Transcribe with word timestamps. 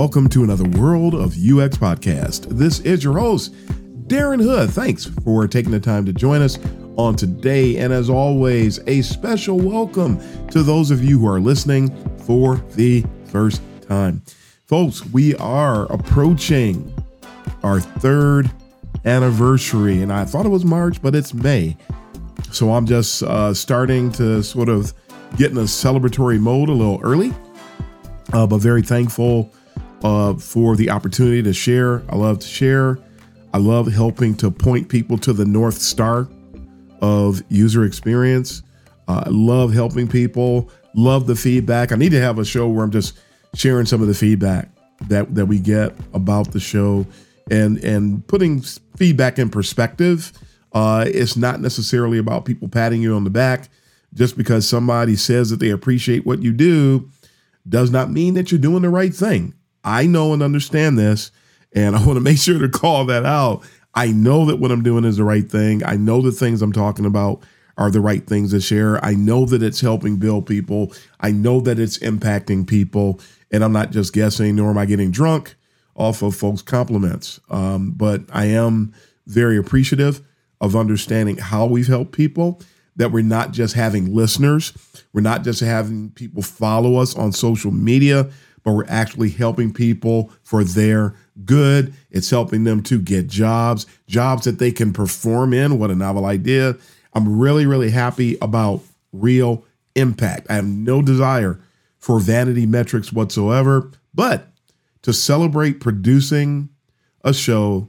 Welcome 0.00 0.30
to 0.30 0.42
another 0.42 0.64
World 0.80 1.14
of 1.14 1.32
UX 1.32 1.76
podcast. 1.76 2.46
This 2.48 2.80
is 2.80 3.04
your 3.04 3.18
host, 3.18 3.52
Darren 4.08 4.42
Hood. 4.42 4.70
Thanks 4.70 5.04
for 5.04 5.46
taking 5.46 5.72
the 5.72 5.78
time 5.78 6.06
to 6.06 6.12
join 6.14 6.40
us 6.40 6.58
on 6.96 7.16
today. 7.16 7.76
And 7.76 7.92
as 7.92 8.08
always, 8.08 8.80
a 8.86 9.02
special 9.02 9.58
welcome 9.58 10.18
to 10.52 10.62
those 10.62 10.90
of 10.90 11.04
you 11.04 11.18
who 11.18 11.28
are 11.28 11.38
listening 11.38 11.90
for 12.20 12.56
the 12.76 13.04
first 13.26 13.60
time. 13.88 14.22
Folks, 14.64 15.04
we 15.04 15.34
are 15.34 15.84
approaching 15.92 16.94
our 17.62 17.78
third 17.78 18.50
anniversary, 19.04 20.00
and 20.00 20.10
I 20.10 20.24
thought 20.24 20.46
it 20.46 20.48
was 20.50 20.64
March, 20.64 21.02
but 21.02 21.14
it's 21.14 21.34
May. 21.34 21.76
So 22.52 22.72
I'm 22.72 22.86
just 22.86 23.22
uh, 23.22 23.52
starting 23.52 24.10
to 24.12 24.42
sort 24.42 24.70
of 24.70 24.94
get 25.36 25.50
in 25.50 25.58
a 25.58 25.64
celebratory 25.64 26.40
mode 26.40 26.70
a 26.70 26.72
little 26.72 27.00
early 27.02 27.34
uh, 28.32 28.46
but 28.46 28.58
very 28.58 28.82
thankful 28.82 29.52
uh, 30.02 30.34
for 30.34 30.76
the 30.76 30.90
opportunity 30.90 31.42
to 31.42 31.52
share. 31.52 32.02
I 32.08 32.16
love 32.16 32.38
to 32.40 32.46
share. 32.46 32.98
I 33.52 33.58
love 33.58 33.92
helping 33.92 34.36
to 34.36 34.50
point 34.50 34.88
people 34.88 35.18
to 35.18 35.32
the 35.32 35.44
North 35.44 35.78
Star 35.78 36.28
of 37.00 37.42
user 37.48 37.84
experience. 37.84 38.62
Uh, 39.08 39.24
I 39.26 39.30
love 39.30 39.72
helping 39.72 40.06
people, 40.06 40.70
love 40.94 41.26
the 41.26 41.34
feedback. 41.34 41.92
I 41.92 41.96
need 41.96 42.12
to 42.12 42.20
have 42.20 42.38
a 42.38 42.44
show 42.44 42.68
where 42.68 42.84
I'm 42.84 42.92
just 42.92 43.18
sharing 43.54 43.86
some 43.86 44.00
of 44.00 44.08
the 44.08 44.14
feedback 44.14 44.68
that, 45.08 45.34
that 45.34 45.46
we 45.46 45.58
get 45.58 45.94
about 46.14 46.52
the 46.52 46.60
show 46.60 47.06
and, 47.50 47.78
and 47.78 48.26
putting 48.28 48.60
feedback 48.96 49.38
in 49.38 49.50
perspective. 49.50 50.32
Uh, 50.72 51.04
it's 51.08 51.36
not 51.36 51.60
necessarily 51.60 52.18
about 52.18 52.44
people 52.44 52.68
patting 52.68 53.02
you 53.02 53.14
on 53.16 53.24
the 53.24 53.30
back 53.30 53.68
just 54.14 54.36
because 54.36 54.68
somebody 54.68 55.16
says 55.16 55.50
that 55.50 55.58
they 55.58 55.70
appreciate 55.70 56.24
what 56.24 56.42
you 56.42 56.52
do 56.52 57.08
does 57.68 57.90
not 57.90 58.10
mean 58.10 58.34
that 58.34 58.52
you're 58.52 58.60
doing 58.60 58.82
the 58.82 58.88
right 58.88 59.14
thing. 59.14 59.54
I 59.84 60.06
know 60.06 60.32
and 60.32 60.42
understand 60.42 60.98
this, 60.98 61.30
and 61.72 61.96
I 61.96 62.04
want 62.04 62.16
to 62.16 62.20
make 62.20 62.38
sure 62.38 62.58
to 62.58 62.68
call 62.68 63.06
that 63.06 63.24
out. 63.24 63.62
I 63.94 64.12
know 64.12 64.46
that 64.46 64.56
what 64.56 64.70
I'm 64.70 64.82
doing 64.82 65.04
is 65.04 65.16
the 65.16 65.24
right 65.24 65.50
thing. 65.50 65.84
I 65.84 65.96
know 65.96 66.22
the 66.22 66.32
things 66.32 66.62
I'm 66.62 66.72
talking 66.72 67.04
about 67.04 67.42
are 67.76 67.90
the 67.90 68.00
right 68.00 68.26
things 68.26 68.52
to 68.52 68.60
share. 68.60 69.02
I 69.04 69.14
know 69.14 69.46
that 69.46 69.62
it's 69.62 69.80
helping 69.80 70.16
build 70.16 70.46
people. 70.46 70.92
I 71.20 71.32
know 71.32 71.60
that 71.60 71.78
it's 71.78 71.98
impacting 71.98 72.66
people, 72.66 73.20
and 73.50 73.64
I'm 73.64 73.72
not 73.72 73.90
just 73.90 74.12
guessing, 74.12 74.56
nor 74.56 74.70
am 74.70 74.78
I 74.78 74.86
getting 74.86 75.10
drunk 75.10 75.56
off 75.96 76.22
of 76.22 76.36
folks' 76.36 76.62
compliments. 76.62 77.40
Um, 77.50 77.92
but 77.92 78.22
I 78.32 78.46
am 78.46 78.92
very 79.26 79.56
appreciative 79.56 80.20
of 80.60 80.76
understanding 80.76 81.38
how 81.38 81.66
we've 81.66 81.86
helped 81.86 82.12
people 82.12 82.60
that 82.96 83.12
we're 83.12 83.22
not 83.22 83.52
just 83.52 83.74
having 83.74 84.14
listeners, 84.14 84.74
we're 85.12 85.22
not 85.22 85.42
just 85.42 85.60
having 85.60 86.10
people 86.10 86.42
follow 86.42 86.96
us 86.96 87.16
on 87.16 87.32
social 87.32 87.70
media, 87.70 88.28
but 88.62 88.72
we're 88.72 88.86
actually 88.88 89.30
helping 89.30 89.72
people 89.72 90.30
for 90.42 90.64
their 90.64 91.14
good. 91.44 91.94
It's 92.10 92.30
helping 92.30 92.64
them 92.64 92.82
to 92.84 93.00
get 93.00 93.26
jobs, 93.26 93.86
jobs 94.06 94.44
that 94.44 94.58
they 94.58 94.72
can 94.72 94.92
perform 94.92 95.52
in. 95.52 95.78
What 95.78 95.90
a 95.90 95.94
novel 95.94 96.26
idea. 96.26 96.76
I'm 97.14 97.38
really, 97.38 97.66
really 97.66 97.90
happy 97.90 98.36
about 98.40 98.82
real 99.12 99.64
impact. 99.94 100.46
I 100.50 100.54
have 100.54 100.66
no 100.66 101.02
desire 101.02 101.60
for 101.98 102.18
vanity 102.20 102.66
metrics 102.66 103.12
whatsoever, 103.12 103.90
but 104.14 104.48
to 105.02 105.12
celebrate 105.12 105.80
producing 105.80 106.68
a 107.24 107.34
show 107.34 107.88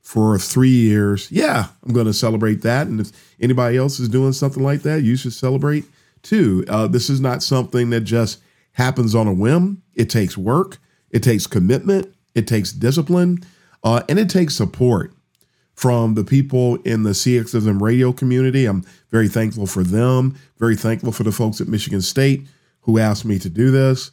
for 0.00 0.38
three 0.38 0.68
years, 0.70 1.30
yeah, 1.32 1.66
I'm 1.84 1.92
going 1.92 2.06
to 2.06 2.14
celebrate 2.14 2.62
that. 2.62 2.86
And 2.86 3.00
if 3.00 3.36
anybody 3.40 3.76
else 3.76 3.98
is 3.98 4.08
doing 4.08 4.32
something 4.32 4.62
like 4.62 4.82
that, 4.82 5.02
you 5.02 5.16
should 5.16 5.32
celebrate 5.32 5.84
too. 6.22 6.64
Uh, 6.68 6.86
this 6.86 7.10
is 7.10 7.20
not 7.20 7.42
something 7.42 7.90
that 7.90 8.02
just 8.02 8.40
happens 8.76 9.14
on 9.14 9.26
a 9.26 9.32
whim. 9.32 9.82
It 9.94 10.08
takes 10.10 10.36
work, 10.36 10.78
it 11.10 11.22
takes 11.22 11.46
commitment, 11.46 12.14
it 12.34 12.46
takes 12.46 12.72
discipline, 12.72 13.38
uh, 13.82 14.02
and 14.08 14.18
it 14.18 14.30
takes 14.30 14.54
support 14.54 15.12
from 15.74 16.14
the 16.14 16.24
people 16.24 16.76
in 16.76 17.02
the 17.02 17.10
CX 17.10 17.54
of 17.54 17.66
M 17.66 17.82
radio 17.82 18.12
community. 18.12 18.64
I'm 18.64 18.84
very 19.10 19.28
thankful 19.28 19.66
for 19.66 19.82
them, 19.82 20.36
very 20.58 20.76
thankful 20.76 21.12
for 21.12 21.22
the 21.22 21.32
folks 21.32 21.60
at 21.60 21.68
Michigan 21.68 22.00
State 22.00 22.46
who 22.80 22.98
asked 22.98 23.24
me 23.24 23.38
to 23.38 23.50
do 23.50 23.70
this. 23.70 24.12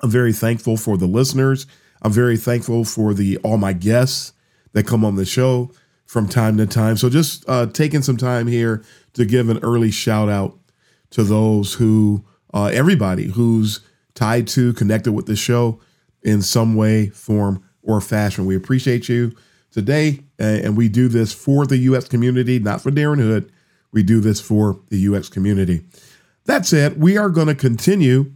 I'm 0.00 0.10
very 0.10 0.32
thankful 0.32 0.76
for 0.76 0.96
the 0.96 1.06
listeners. 1.06 1.66
I'm 2.02 2.12
very 2.12 2.36
thankful 2.36 2.84
for 2.84 3.14
the 3.14 3.38
all 3.38 3.58
my 3.58 3.72
guests 3.72 4.32
that 4.72 4.86
come 4.86 5.04
on 5.04 5.16
the 5.16 5.24
show 5.24 5.70
from 6.06 6.28
time 6.28 6.56
to 6.58 6.66
time. 6.66 6.96
So 6.96 7.08
just 7.08 7.44
uh, 7.48 7.66
taking 7.66 8.02
some 8.02 8.16
time 8.16 8.46
here 8.46 8.84
to 9.14 9.24
give 9.24 9.48
an 9.48 9.58
early 9.62 9.90
shout 9.90 10.28
out 10.28 10.58
to 11.10 11.22
those 11.22 11.74
who, 11.74 12.24
uh, 12.54 12.70
everybody 12.72 13.26
who's 13.26 13.80
tied 14.14 14.46
to, 14.48 14.72
connected 14.72 15.12
with 15.12 15.26
the 15.26 15.36
show 15.36 15.78
in 16.22 16.40
some 16.40 16.74
way, 16.74 17.08
form, 17.08 17.62
or 17.82 18.00
fashion. 18.00 18.46
We 18.46 18.56
appreciate 18.56 19.08
you 19.10 19.34
today, 19.70 20.20
and 20.38 20.74
we 20.76 20.88
do 20.88 21.08
this 21.08 21.34
for 21.34 21.66
the 21.66 21.94
UX 21.94 22.08
community, 22.08 22.58
not 22.58 22.80
for 22.80 22.90
Darren 22.90 23.18
Hood. 23.18 23.52
We 23.92 24.02
do 24.02 24.20
this 24.20 24.40
for 24.40 24.80
the 24.88 25.14
UX 25.14 25.28
community. 25.28 25.84
That 26.46 26.64
said, 26.64 26.98
we 26.98 27.18
are 27.18 27.28
going 27.28 27.48
to 27.48 27.54
continue 27.54 28.32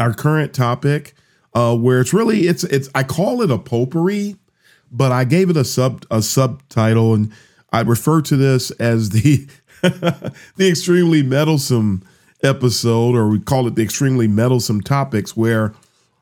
our 0.00 0.12
current 0.12 0.52
topic, 0.52 1.14
uh, 1.54 1.76
where 1.76 2.00
it's 2.00 2.12
really 2.12 2.48
it's 2.48 2.64
it's 2.64 2.88
I 2.94 3.04
call 3.04 3.42
it 3.42 3.50
a 3.50 3.58
potpourri 3.58 4.36
but 4.90 5.12
I 5.12 5.24
gave 5.24 5.50
it 5.50 5.56
a 5.56 5.64
sub 5.64 6.04
a 6.10 6.22
subtitle, 6.22 7.14
and 7.14 7.32
I 7.72 7.80
refer 7.80 8.20
to 8.22 8.36
this 8.36 8.70
as 8.72 9.10
the 9.10 9.46
the 9.82 10.68
extremely 10.68 11.22
meddlesome 11.22 12.02
episode, 12.42 13.14
or 13.14 13.28
we 13.28 13.40
call 13.40 13.66
it 13.66 13.74
the 13.74 13.82
extremely 13.82 14.28
meddlesome 14.28 14.80
topics, 14.80 15.36
where 15.36 15.74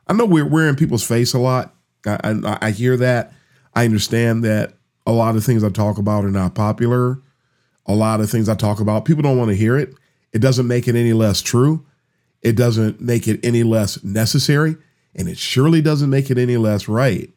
I 0.06 0.12
know 0.12 0.25
we're 0.25 0.47
we're 0.47 0.69
in 0.69 0.77
people's 0.77 1.06
face 1.06 1.34
a 1.34 1.38
lot. 1.38 1.75
I, 2.06 2.19
I, 2.22 2.59
I 2.62 2.71
hear 2.71 2.97
that. 2.97 3.32
I 3.75 3.84
understand 3.84 4.44
that 4.44 4.75
a 5.06 5.12
lot 5.12 5.37
of 5.37 5.44
things 5.44 5.62
I 5.62 5.71
talk 5.71 5.99
about 5.99 6.25
are 6.25 6.31
not 6.31 6.54
popular. 6.54 7.19
A 7.87 7.94
lot 7.94 8.21
of 8.21 8.31
things 8.31 8.49
I 8.49 8.54
talk 8.54 8.81
about, 8.81 9.04
people 9.04 9.22
don't 9.22 9.38
want 9.38 9.50
to 9.50 9.56
hear 9.56 9.77
it. 9.77 9.94
It 10.32 10.41
doesn't 10.41 10.66
make 10.66 10.88
it 10.88 10.97
any 10.97 11.12
less 11.12 11.41
true. 11.41 11.87
It 12.43 12.56
doesn't 12.56 13.00
make 13.00 13.28
it 13.28 13.38
any 13.44 13.62
less 13.62 14.03
necessary. 14.03 14.77
And 15.15 15.28
it 15.28 15.38
surely 15.38 15.81
doesn't 15.81 16.10
make 16.10 16.31
it 16.31 16.38
any 16.38 16.56
less 16.56 16.88
right 16.88 17.31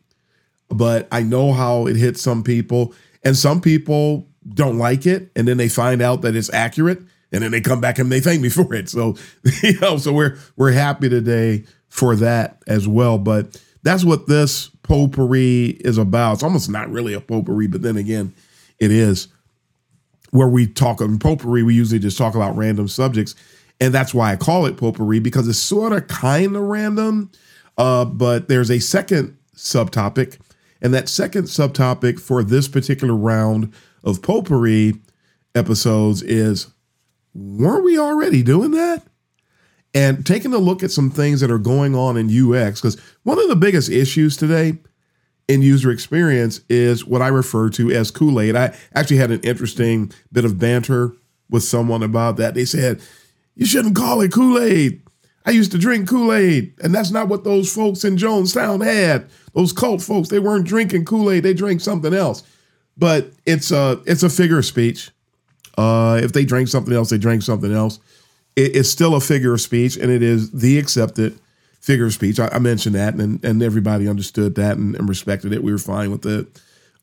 but 0.70 1.08
I 1.12 1.24
know 1.24 1.52
how 1.52 1.88
it 1.88 1.96
hits 1.96 2.22
some 2.22 2.44
people, 2.44 2.94
and 3.24 3.36
some 3.36 3.60
people 3.62 4.28
don't 4.48 4.78
like 4.78 5.06
it, 5.06 5.32
and 5.36 5.48
then 5.48 5.58
they 5.58 5.68
find 5.68 6.02
out 6.02 6.22
that 6.22 6.36
it's 6.36 6.54
accurate, 6.54 7.02
and 7.32 7.44
then 7.44 7.52
they 7.52 7.62
come 7.62 7.82
back 7.82 8.00
and 8.00 8.12
they 8.12 8.20
thank 8.20 8.42
me 8.42 8.50
for 8.50 8.74
it. 8.74 8.90
So, 8.90 9.16
you 9.64 9.80
know, 9.80 9.98
so 9.98 10.14
we're 10.14 10.38
we're 10.56 10.72
happy 10.72 11.10
today 11.10 11.66
for 11.88 12.16
that 12.18 12.62
as 12.68 12.88
well. 12.88 13.18
But 13.18 13.62
that's 13.84 14.04
what 14.04 14.28
this 14.28 14.70
potpourri 14.84 15.78
is 15.82 15.98
about. 15.98 16.34
It's 16.34 16.44
almost 16.44 16.70
not 16.70 16.90
really 16.90 17.14
a 17.14 17.22
potpourri, 17.22 17.68
but 17.68 17.82
then 17.82 17.98
again, 17.98 18.34
it 18.80 18.92
is. 18.92 19.28
Where 20.32 20.48
we 20.48 20.68
talk 20.68 21.02
in 21.02 21.18
potpourri, 21.18 21.64
we 21.64 21.74
usually 21.74 22.00
just 22.00 22.18
talk 22.18 22.36
about 22.36 22.56
random 22.56 22.88
subjects, 22.88 23.34
and 23.82 23.92
that's 23.94 24.14
why 24.14 24.32
I 24.32 24.36
call 24.36 24.68
it 24.68 24.78
potpourri 24.78 25.20
because 25.20 25.48
it's 25.48 25.58
sort 25.58 25.92
of 25.92 26.08
kind 26.08 26.56
of 26.56 26.62
random. 26.62 27.32
Uh, 27.80 28.06
but 28.06 28.48
there's 28.48 28.70
a 28.70 28.80
second 28.80 29.38
subtopic 29.56 30.38
and 30.82 30.94
that 30.94 31.10
second 31.10 31.44
subtopic 31.44 32.20
for 32.20 32.44
this 32.44 32.68
particular 32.68 33.14
round 33.14 33.74
of 34.04 34.22
potpourri 34.22 34.94
episodes 35.56 36.22
is 36.22 36.68
weren't 37.34 37.84
we 37.84 37.98
already 37.98 38.44
doing 38.44 38.72
that? 38.72 39.04
And 39.94 40.26
taking 40.26 40.54
a 40.54 40.60
look 40.60 40.84
at 40.84 40.92
some 40.92 41.10
things 41.10 41.42
that 41.42 41.50
are 41.50 41.58
going 41.58 41.96
on 41.96 42.16
in 42.16 42.28
UX, 42.28 42.80
because 42.80 43.00
one 43.24 43.40
of 43.40 43.48
the 43.48 43.56
biggest 43.56 43.90
issues 43.90 44.38
today 44.38 44.78
in 45.48 45.64
user 45.64 45.90
experience 45.90 46.62
is 46.70 47.06
what 47.06 47.24
I 47.24 47.28
refer 47.28 47.70
to 47.72 47.90
as 47.92 48.12
Kool 48.12 48.40
Aid. 48.40 48.56
I 48.56 48.78
actually 48.94 49.18
had 49.18 49.32
an 49.32 49.42
interesting 49.42 50.12
bit 50.32 50.46
of 50.46 50.60
banter 50.60 51.14
with 51.50 51.64
someone 51.64 52.04
about 52.04 52.38
that. 52.38 52.54
They 52.54 52.66
said, 52.66 53.02
You 53.56 53.66
shouldn't 53.66 53.96
call 53.96 54.22
it 54.22 54.32
Kool 54.32 54.60
Aid. 54.60 55.02
I 55.46 55.52
used 55.52 55.72
to 55.72 55.80
drink 55.80 56.08
Kool 56.08 56.32
Aid, 56.32 56.76
and 56.84 56.94
that's 56.94 57.10
not 57.10 57.28
what 57.28 57.44
those 57.44 57.74
folks 57.74 58.04
in 58.04 58.18
Jonestown 58.18 58.86
had. 58.86 59.28
Those 59.54 59.74
cult 59.74 60.04
folks, 60.04 60.30
they 60.30 60.38
weren't 60.38 60.68
drinking 60.68 61.06
Kool 61.06 61.32
Aid; 61.32 61.42
they 61.42 61.56
drank 61.56 61.82
something 61.82 62.14
else. 62.14 62.44
But 62.96 63.32
it's 63.48 63.72
a 63.72 64.02
it's 64.06 64.22
a 64.22 64.30
figure 64.30 64.60
of 64.60 64.66
speech. 64.66 65.10
Uh, 65.80 66.20
if 66.22 66.34
they 66.34 66.44
drank 66.44 66.68
something 66.68 66.94
else, 66.94 67.10
they 67.10 67.18
drank 67.18 67.42
something 67.42 67.74
else. 67.74 68.00
It, 68.58 68.76
it's 68.76 68.90
still 68.90 69.16
a 69.16 69.22
figure 69.22 69.54
of 69.54 69.62
speech, 69.62 69.96
and 69.96 70.12
it 70.12 70.22
is 70.22 70.52
the 70.52 70.78
accepted 70.78 71.40
figure 71.80 72.06
of 72.06 72.14
speech. 72.14 72.38
I, 72.38 72.50
I 72.52 72.60
mentioned 72.60 72.96
that, 72.96 73.14
and, 73.14 73.42
and 73.46 73.64
everybody 73.64 74.10
understood 74.10 74.56
that 74.56 74.76
and, 74.76 74.94
and 74.96 75.08
respected 75.08 75.54
it. 75.54 75.64
We 75.64 75.72
were 75.72 75.78
fine 75.78 76.12
with 76.12 76.26
it. 76.26 76.48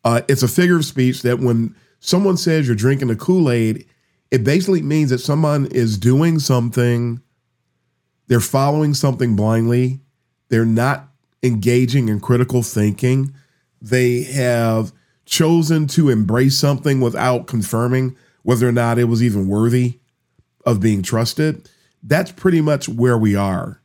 Uh, 0.04 0.20
it's 0.28 0.42
a 0.42 0.48
figure 0.48 0.76
of 0.76 0.84
speech 0.84 1.22
that 1.22 1.38
when 1.38 1.74
someone 2.00 2.36
says 2.36 2.66
you're 2.66 2.76
drinking 2.76 3.08
the 3.08 3.16
Kool 3.16 3.50
Aid, 3.50 3.86
it 4.30 4.44
basically 4.44 4.82
means 4.82 5.08
that 5.08 5.20
someone 5.20 5.64
is 5.68 5.96
doing 5.96 6.38
something, 6.38 7.22
they're 8.26 8.40
following 8.40 8.92
something 8.92 9.36
blindly, 9.36 10.00
they're 10.50 10.66
not 10.66 11.08
engaging 11.42 12.10
in 12.10 12.20
critical 12.20 12.62
thinking, 12.62 13.32
they 13.80 14.24
have 14.24 14.92
chosen 15.24 15.86
to 15.86 16.10
embrace 16.10 16.58
something 16.58 17.00
without 17.00 17.46
confirming 17.46 18.14
whether 18.46 18.68
or 18.68 18.72
not 18.72 18.96
it 18.96 19.06
was 19.06 19.24
even 19.24 19.48
worthy 19.48 19.98
of 20.64 20.78
being 20.78 21.02
trusted. 21.02 21.68
That's 22.00 22.30
pretty 22.30 22.60
much 22.60 22.88
where 22.88 23.18
we 23.18 23.34
are 23.34 23.82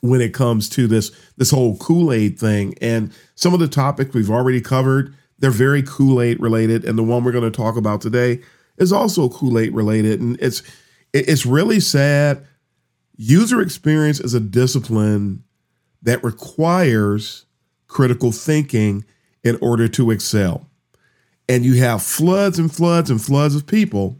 when 0.00 0.20
it 0.20 0.34
comes 0.34 0.68
to 0.70 0.88
this 0.88 1.12
this 1.36 1.52
whole 1.52 1.76
Kool-Aid 1.76 2.40
thing. 2.40 2.74
And 2.80 3.12
some 3.36 3.54
of 3.54 3.60
the 3.60 3.68
topics 3.68 4.12
we've 4.12 4.32
already 4.32 4.60
covered 4.60 5.14
they're 5.38 5.52
very 5.52 5.82
Kool-Aid 5.82 6.40
related. 6.40 6.84
And 6.84 6.98
the 6.98 7.04
one 7.04 7.22
we're 7.22 7.30
going 7.30 7.44
to 7.44 7.56
talk 7.56 7.76
about 7.76 8.00
today 8.00 8.40
is 8.78 8.90
also 8.92 9.28
Kool-Aid 9.28 9.72
related. 9.72 10.20
And 10.20 10.36
it's 10.40 10.64
it's 11.12 11.46
really 11.46 11.78
sad. 11.78 12.44
User 13.14 13.60
experience 13.60 14.18
is 14.18 14.34
a 14.34 14.40
discipline 14.40 15.44
that 16.02 16.24
requires 16.24 17.44
critical 17.86 18.32
thinking 18.32 19.04
in 19.44 19.56
order 19.60 19.86
to 19.86 20.10
excel 20.10 20.68
and 21.48 21.64
you 21.64 21.74
have 21.74 22.02
floods 22.02 22.58
and 22.58 22.74
floods 22.74 23.10
and 23.10 23.22
floods 23.22 23.54
of 23.54 23.66
people 23.66 24.18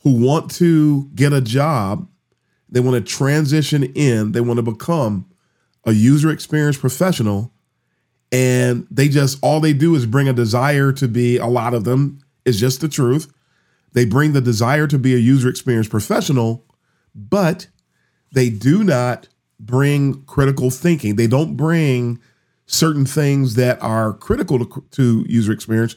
who 0.00 0.12
want 0.24 0.50
to 0.52 1.10
get 1.14 1.32
a 1.32 1.40
job 1.40 2.08
they 2.74 2.80
want 2.80 2.96
to 2.96 3.12
transition 3.12 3.84
in, 3.84 4.32
they 4.32 4.40
want 4.40 4.56
to 4.56 4.62
become 4.62 5.26
a 5.84 5.92
user 5.92 6.28
experience 6.30 6.76
professional. 6.76 7.52
And 8.32 8.88
they 8.90 9.08
just, 9.08 9.38
all 9.42 9.60
they 9.60 9.72
do 9.72 9.94
is 9.94 10.06
bring 10.06 10.28
a 10.28 10.32
desire 10.32 10.90
to 10.92 11.06
be, 11.06 11.36
a 11.36 11.46
lot 11.46 11.72
of 11.72 11.84
them 11.84 12.18
is 12.44 12.58
just 12.58 12.80
the 12.80 12.88
truth. 12.88 13.32
They 13.92 14.04
bring 14.04 14.32
the 14.32 14.40
desire 14.40 14.88
to 14.88 14.98
be 14.98 15.14
a 15.14 15.18
user 15.18 15.48
experience 15.48 15.86
professional, 15.86 16.64
but 17.14 17.68
they 18.32 18.50
do 18.50 18.82
not 18.82 19.28
bring 19.60 20.24
critical 20.24 20.68
thinking. 20.70 21.14
They 21.14 21.28
don't 21.28 21.56
bring 21.56 22.20
certain 22.66 23.06
things 23.06 23.54
that 23.54 23.80
are 23.80 24.14
critical 24.14 24.64
to, 24.64 24.84
to 24.90 25.24
user 25.28 25.52
experience, 25.52 25.94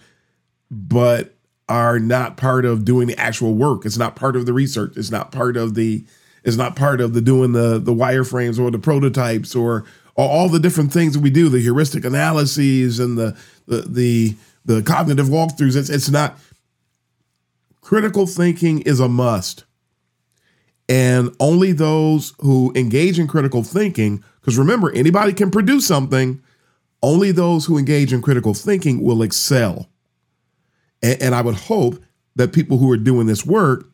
but 0.70 1.34
are 1.70 2.00
not 2.00 2.38
part 2.38 2.66
of 2.66 2.86
doing 2.86 3.08
the 3.08 3.20
actual 3.20 3.54
work. 3.54 3.86
It's 3.86 3.98
not 3.98 4.16
part 4.16 4.36
of 4.36 4.46
the 4.46 4.54
research. 4.54 4.96
It's 4.96 5.12
not 5.12 5.32
part 5.32 5.58
of 5.58 5.76
the 5.76 6.06
it's 6.44 6.56
not 6.56 6.76
part 6.78 7.02
of 7.02 7.14
the 7.14 7.22
doing 7.22 7.52
the 7.52 7.78
the 7.78 7.94
wireframes 7.94 8.60
or 8.60 8.72
the 8.72 8.80
prototypes 8.80 9.54
or, 9.54 9.84
or 10.16 10.30
all 10.30 10.48
the 10.48 10.60
different 10.60 10.94
things 10.94 11.14
that 11.14 11.20
we 11.20 11.30
do, 11.30 11.50
the 11.50 11.60
heuristic 11.60 12.06
analyses 12.06 13.00
and 13.00 13.18
the 13.18 13.38
the 13.68 13.82
the, 13.82 14.36
the 14.66 14.82
cognitive 14.82 15.28
walkthroughs. 15.28 15.76
It's 15.76 15.90
it's 15.90 16.10
not 16.10 16.38
critical 17.82 18.26
thinking 18.26 18.82
is 18.82 19.00
a 19.00 19.10
must. 19.10 19.66
And 20.90 21.36
only 21.40 21.74
those 21.74 22.34
who 22.40 22.72
engage 22.76 23.20
in 23.20 23.28
critical 23.28 23.62
thinking, 23.62 24.24
because 24.40 24.58
remember, 24.58 24.90
anybody 24.94 25.34
can 25.34 25.52
produce 25.52 25.86
something, 25.86 26.42
only 27.04 27.34
those 27.34 27.66
who 27.66 27.78
engage 27.78 28.14
in 28.14 28.22
critical 28.22 28.54
thinking 28.54 29.04
will 29.04 29.22
excel. 29.22 29.90
And, 31.02 31.22
and, 31.22 31.36
I 31.36 31.42
would 31.42 31.56
hope 31.56 32.02
that 32.36 32.54
people 32.54 32.78
who 32.78 32.92
are 32.92 32.98
doing 32.98 33.28
this 33.28 33.46
work 33.46 33.86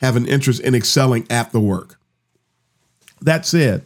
have 0.00 0.16
an 0.16 0.26
interest 0.26 0.60
in 0.60 0.74
excelling 0.74 1.26
at 1.30 1.52
the 1.52 1.60
work. 1.60 1.98
That 3.20 3.46
said, 3.46 3.84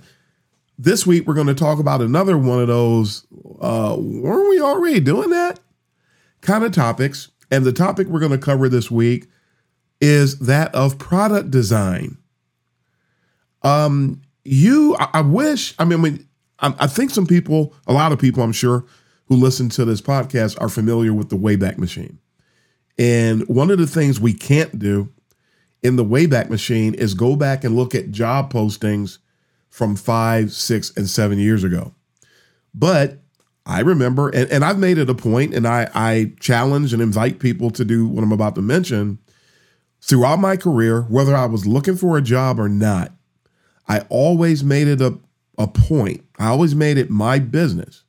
this 0.78 1.06
week 1.06 1.26
we're 1.26 1.34
going 1.34 1.46
to 1.46 1.55
talk 1.55 1.78
about 1.78 2.00
another 2.00 2.37
one 2.37 2.61
of 2.61 2.69
those, 2.69 3.26
uh, 3.61 3.96
weren't 3.99 4.49
we 4.49 4.61
already 4.61 5.00
doing 5.00 5.31
that? 5.31 5.61
Kind 6.40 6.64
of 6.64 6.73
topics. 6.73 7.31
And 7.50 7.64
the 7.64 7.73
topic 7.73 8.08
we're 8.08 8.20
going 8.20 8.32
to 8.32 8.38
cover 8.38 8.69
this 8.69 8.90
week 8.90 9.26
is 10.00 10.38
that 10.40 10.75
of 10.75 10.99
product 10.99 11.50
design. 11.50 12.19
Um, 13.62 14.22
you, 14.44 14.96
I, 14.99 15.08
I 15.14 15.20
wish, 15.22 15.75
I 15.79 15.84
mean, 15.84 15.99
I 15.99 16.02
mean, 16.02 16.29
I, 16.61 16.75
I 16.81 16.87
think 16.87 17.11
some 17.11 17.26
people, 17.26 17.75
a 17.87 17.93
lot 17.93 18.12
of 18.12 18.19
people, 18.19 18.43
I'm 18.43 18.52
sure, 18.52 18.84
who 19.26 19.37
listen 19.37 19.69
to 19.70 19.84
this 19.84 20.00
podcast 20.00 20.61
are 20.61 20.69
familiar 20.69 21.12
with 21.12 21.31
the 21.31 21.37
Wayback 21.37 21.79
Machine. 21.79 22.19
And 22.98 23.46
one 23.48 23.70
of 23.70 23.78
the 23.78 23.87
things 23.87 24.19
we 24.20 24.32
can't 24.32 24.78
do 24.78 25.12
in 25.82 25.96
the 25.96 26.04
Wayback 26.04 26.48
Machine 26.48 26.94
is 26.94 27.14
go 27.14 27.37
back 27.37 27.62
and 27.62 27.76
look 27.76 27.94
at 27.94 28.10
job 28.10 28.52
postings 28.52 29.19
from 29.69 29.96
five, 29.96 30.52
six, 30.52 30.93
and 30.96 31.08
seven 31.08 31.38
years 31.38 31.62
ago. 31.62 31.94
But 32.75 33.19
I 33.66 33.81
remember, 33.81 34.28
and, 34.31 34.50
and 34.50 34.64
I've 34.64 34.78
made 34.78 34.96
it 34.96 35.10
a 35.10 35.14
point, 35.14 35.52
and 35.52 35.66
I, 35.66 35.90
I 35.94 36.32
challenge 36.40 36.93
and 36.93 37.02
invite 37.02 37.40
people 37.40 37.70
to 37.72 37.84
do 37.84 38.06
what 38.06 38.25
I'm 38.25 38.32
about 38.32 38.54
to 38.54 38.62
mention. 38.62 39.19
Throughout 40.00 40.38
my 40.38 40.56
career, 40.56 41.02
whether 41.02 41.34
I 41.34 41.46
was 41.46 41.66
looking 41.66 41.96
for 41.96 42.16
a 42.16 42.22
job 42.22 42.60
or 42.60 42.69
not, 42.69 43.12
I 43.88 44.00
always 44.08 44.62
made 44.62 44.88
it 44.88 45.00
a, 45.00 45.19
a 45.58 45.66
point. 45.66 46.25
I 46.38 46.46
always 46.46 46.75
made 46.75 46.96
it 46.96 47.10
my 47.10 47.38
business 47.38 48.04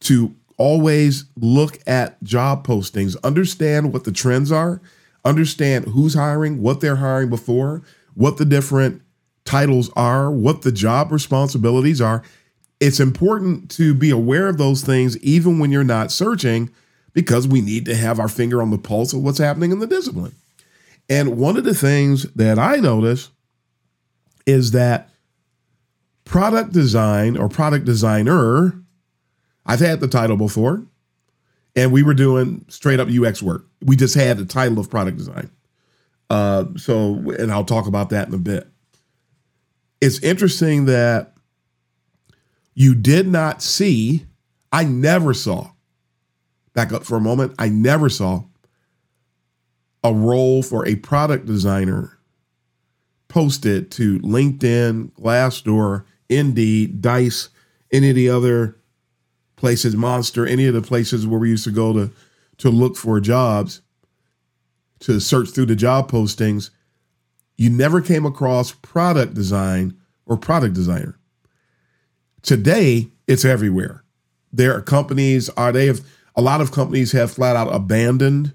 to 0.00 0.34
always 0.60 1.24
look 1.36 1.78
at 1.86 2.22
job 2.22 2.66
postings, 2.66 3.16
understand 3.24 3.94
what 3.94 4.04
the 4.04 4.12
trends 4.12 4.52
are, 4.52 4.82
understand 5.24 5.86
who's 5.86 6.12
hiring, 6.12 6.60
what 6.60 6.82
they're 6.82 6.96
hiring 6.96 7.30
before, 7.30 7.82
what 8.12 8.36
the 8.36 8.44
different 8.44 9.00
titles 9.46 9.90
are, 9.96 10.30
what 10.30 10.60
the 10.60 10.70
job 10.70 11.10
responsibilities 11.10 11.98
are. 11.98 12.22
It's 12.78 13.00
important 13.00 13.70
to 13.72 13.94
be 13.94 14.10
aware 14.10 14.48
of 14.48 14.58
those 14.58 14.82
things 14.82 15.16
even 15.18 15.58
when 15.58 15.72
you're 15.72 15.82
not 15.82 16.12
searching 16.12 16.70
because 17.14 17.48
we 17.48 17.62
need 17.62 17.86
to 17.86 17.96
have 17.96 18.20
our 18.20 18.28
finger 18.28 18.60
on 18.60 18.70
the 18.70 18.78
pulse 18.78 19.14
of 19.14 19.22
what's 19.22 19.38
happening 19.38 19.72
in 19.72 19.78
the 19.78 19.86
discipline. 19.86 20.34
And 21.08 21.38
one 21.38 21.56
of 21.56 21.64
the 21.64 21.74
things 21.74 22.24
that 22.34 22.58
I 22.58 22.76
notice 22.76 23.30
is 24.46 24.72
that 24.72 25.08
product 26.26 26.72
design 26.72 27.38
or 27.38 27.48
product 27.48 27.86
designer, 27.86 28.74
I've 29.66 29.80
had 29.80 30.00
the 30.00 30.08
title 30.08 30.36
before, 30.36 30.84
and 31.76 31.92
we 31.92 32.02
were 32.02 32.14
doing 32.14 32.64
straight 32.68 33.00
up 33.00 33.08
UX 33.08 33.42
work. 33.42 33.66
We 33.82 33.96
just 33.96 34.14
had 34.14 34.38
the 34.38 34.44
title 34.44 34.78
of 34.78 34.90
product 34.90 35.18
design. 35.18 35.50
Uh, 36.28 36.66
so, 36.76 37.14
and 37.38 37.50
I'll 37.50 37.64
talk 37.64 37.86
about 37.86 38.10
that 38.10 38.28
in 38.28 38.34
a 38.34 38.38
bit 38.38 38.70
it's 40.00 40.18
interesting 40.20 40.86
that 40.86 41.34
you 42.74 42.94
did 42.94 43.28
not 43.28 43.62
see, 43.62 44.26
I 44.72 44.84
never 44.84 45.34
saw, 45.34 45.72
back 46.72 46.92
up 46.92 47.04
for 47.04 47.16
a 47.16 47.20
moment, 47.20 47.54
I 47.58 47.68
never 47.68 48.08
saw 48.08 48.44
a 50.02 50.12
role 50.12 50.62
for 50.62 50.86
a 50.86 50.96
product 50.96 51.44
designer 51.44 52.18
posted 53.28 53.90
to 53.92 54.18
LinkedIn, 54.20 55.12
Glassdoor, 55.12 56.04
Indeed, 56.28 57.02
Dice, 57.02 57.50
any 57.92 58.10
of 58.10 58.16
the 58.16 58.30
other 58.30 58.78
places, 59.60 59.94
Monster, 59.94 60.46
any 60.46 60.66
of 60.66 60.74
the 60.74 60.82
places 60.82 61.26
where 61.26 61.38
we 61.38 61.50
used 61.50 61.64
to 61.64 61.70
go 61.70 61.92
to 61.92 62.10
to 62.58 62.70
look 62.70 62.96
for 62.96 63.20
jobs, 63.20 63.80
to 65.00 65.20
search 65.20 65.50
through 65.50 65.66
the 65.66 65.76
job 65.76 66.10
postings 66.10 66.70
you 67.60 67.68
never 67.68 68.00
came 68.00 68.24
across 68.24 68.72
product 68.72 69.34
design 69.34 69.94
or 70.24 70.38
product 70.38 70.74
designer. 70.74 71.18
Today, 72.40 73.08
it's 73.26 73.44
everywhere. 73.44 74.02
There 74.50 74.74
are 74.74 74.80
companies 74.80 75.50
are 75.50 75.70
they 75.70 75.84
have 75.84 76.00
a 76.34 76.40
lot 76.40 76.62
of 76.62 76.72
companies 76.72 77.12
have 77.12 77.30
flat 77.30 77.56
out 77.56 77.74
abandoned 77.74 78.54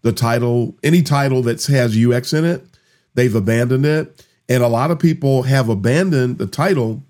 the 0.00 0.12
title, 0.12 0.78
any 0.82 1.02
title 1.02 1.42
that 1.42 1.62
has 1.66 1.94
UX 1.94 2.32
in 2.32 2.46
it, 2.46 2.64
they've 3.14 3.34
abandoned 3.34 3.84
it. 3.84 4.26
And 4.48 4.62
a 4.62 4.68
lot 4.68 4.90
of 4.90 4.98
people 4.98 5.42
have 5.42 5.68
abandoned 5.68 6.38
the 6.38 6.46
title 6.46 7.02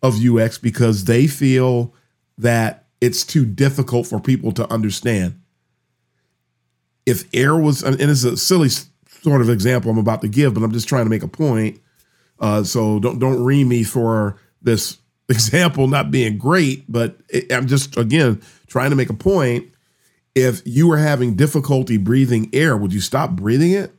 of 0.00 0.24
UX 0.24 0.58
because 0.58 1.04
they 1.04 1.26
feel 1.26 1.92
that 2.38 2.86
it's 3.00 3.24
too 3.24 3.44
difficult 3.44 4.06
for 4.06 4.20
people 4.20 4.52
to 4.52 4.72
understand. 4.72 5.40
If 7.06 7.24
air 7.34 7.56
was, 7.56 7.82
and 7.82 8.00
it's 8.00 8.24
a 8.24 8.36
silly 8.36 8.68
sort 8.68 9.40
of 9.40 9.50
example 9.50 9.90
I'm 9.90 9.98
about 9.98 10.20
to 10.22 10.28
give, 10.28 10.54
but 10.54 10.62
I'm 10.62 10.72
just 10.72 10.88
trying 10.88 11.04
to 11.04 11.10
make 11.10 11.22
a 11.22 11.28
point. 11.28 11.80
Uh, 12.40 12.62
so 12.62 12.98
don't 13.00 13.18
don't 13.18 13.42
read 13.42 13.66
me 13.66 13.82
for 13.82 14.36
this 14.62 14.98
example 15.28 15.88
not 15.88 16.10
being 16.10 16.38
great, 16.38 16.90
but 16.90 17.18
it, 17.28 17.52
I'm 17.52 17.66
just 17.66 17.96
again 17.96 18.40
trying 18.66 18.90
to 18.90 18.96
make 18.96 19.10
a 19.10 19.14
point. 19.14 19.66
If 20.34 20.62
you 20.64 20.86
were 20.86 20.98
having 20.98 21.34
difficulty 21.34 21.96
breathing 21.96 22.48
air, 22.52 22.76
would 22.76 22.92
you 22.92 23.00
stop 23.00 23.32
breathing 23.32 23.72
it? 23.72 23.92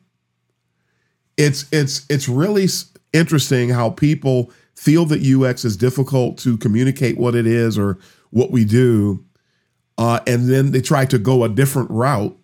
It's 1.35 1.65
it's 1.71 2.05
it's 2.09 2.29
really 2.29 2.67
interesting 3.11 3.69
how 3.69 3.89
people 3.89 4.51
feel 4.75 5.05
that 5.05 5.21
UX 5.21 5.65
is 5.65 5.75
difficult 5.75 6.37
to 6.37 6.57
communicate 6.57 7.17
what 7.17 7.35
it 7.35 7.45
is 7.45 7.77
or 7.77 7.97
what 8.31 8.51
we 8.51 8.65
do, 8.65 9.23
uh, 9.97 10.19
and 10.25 10.49
then 10.49 10.71
they 10.71 10.81
try 10.81 11.05
to 11.05 11.17
go 11.17 11.43
a 11.43 11.49
different 11.49 11.89
route, 11.89 12.37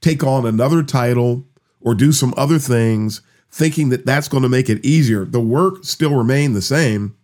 take 0.00 0.22
on 0.22 0.46
another 0.46 0.82
title, 0.82 1.44
or 1.80 1.94
do 1.94 2.12
some 2.12 2.34
other 2.36 2.58
things 2.58 3.22
thinking 3.50 3.90
that 3.90 4.06
that's 4.06 4.28
going 4.28 4.42
to 4.42 4.48
make 4.48 4.68
it 4.68 4.84
easier. 4.84 5.24
The 5.24 5.40
work 5.40 5.84
still 5.84 6.14
remain 6.14 6.54
the 6.54 6.62
same. 6.62 7.16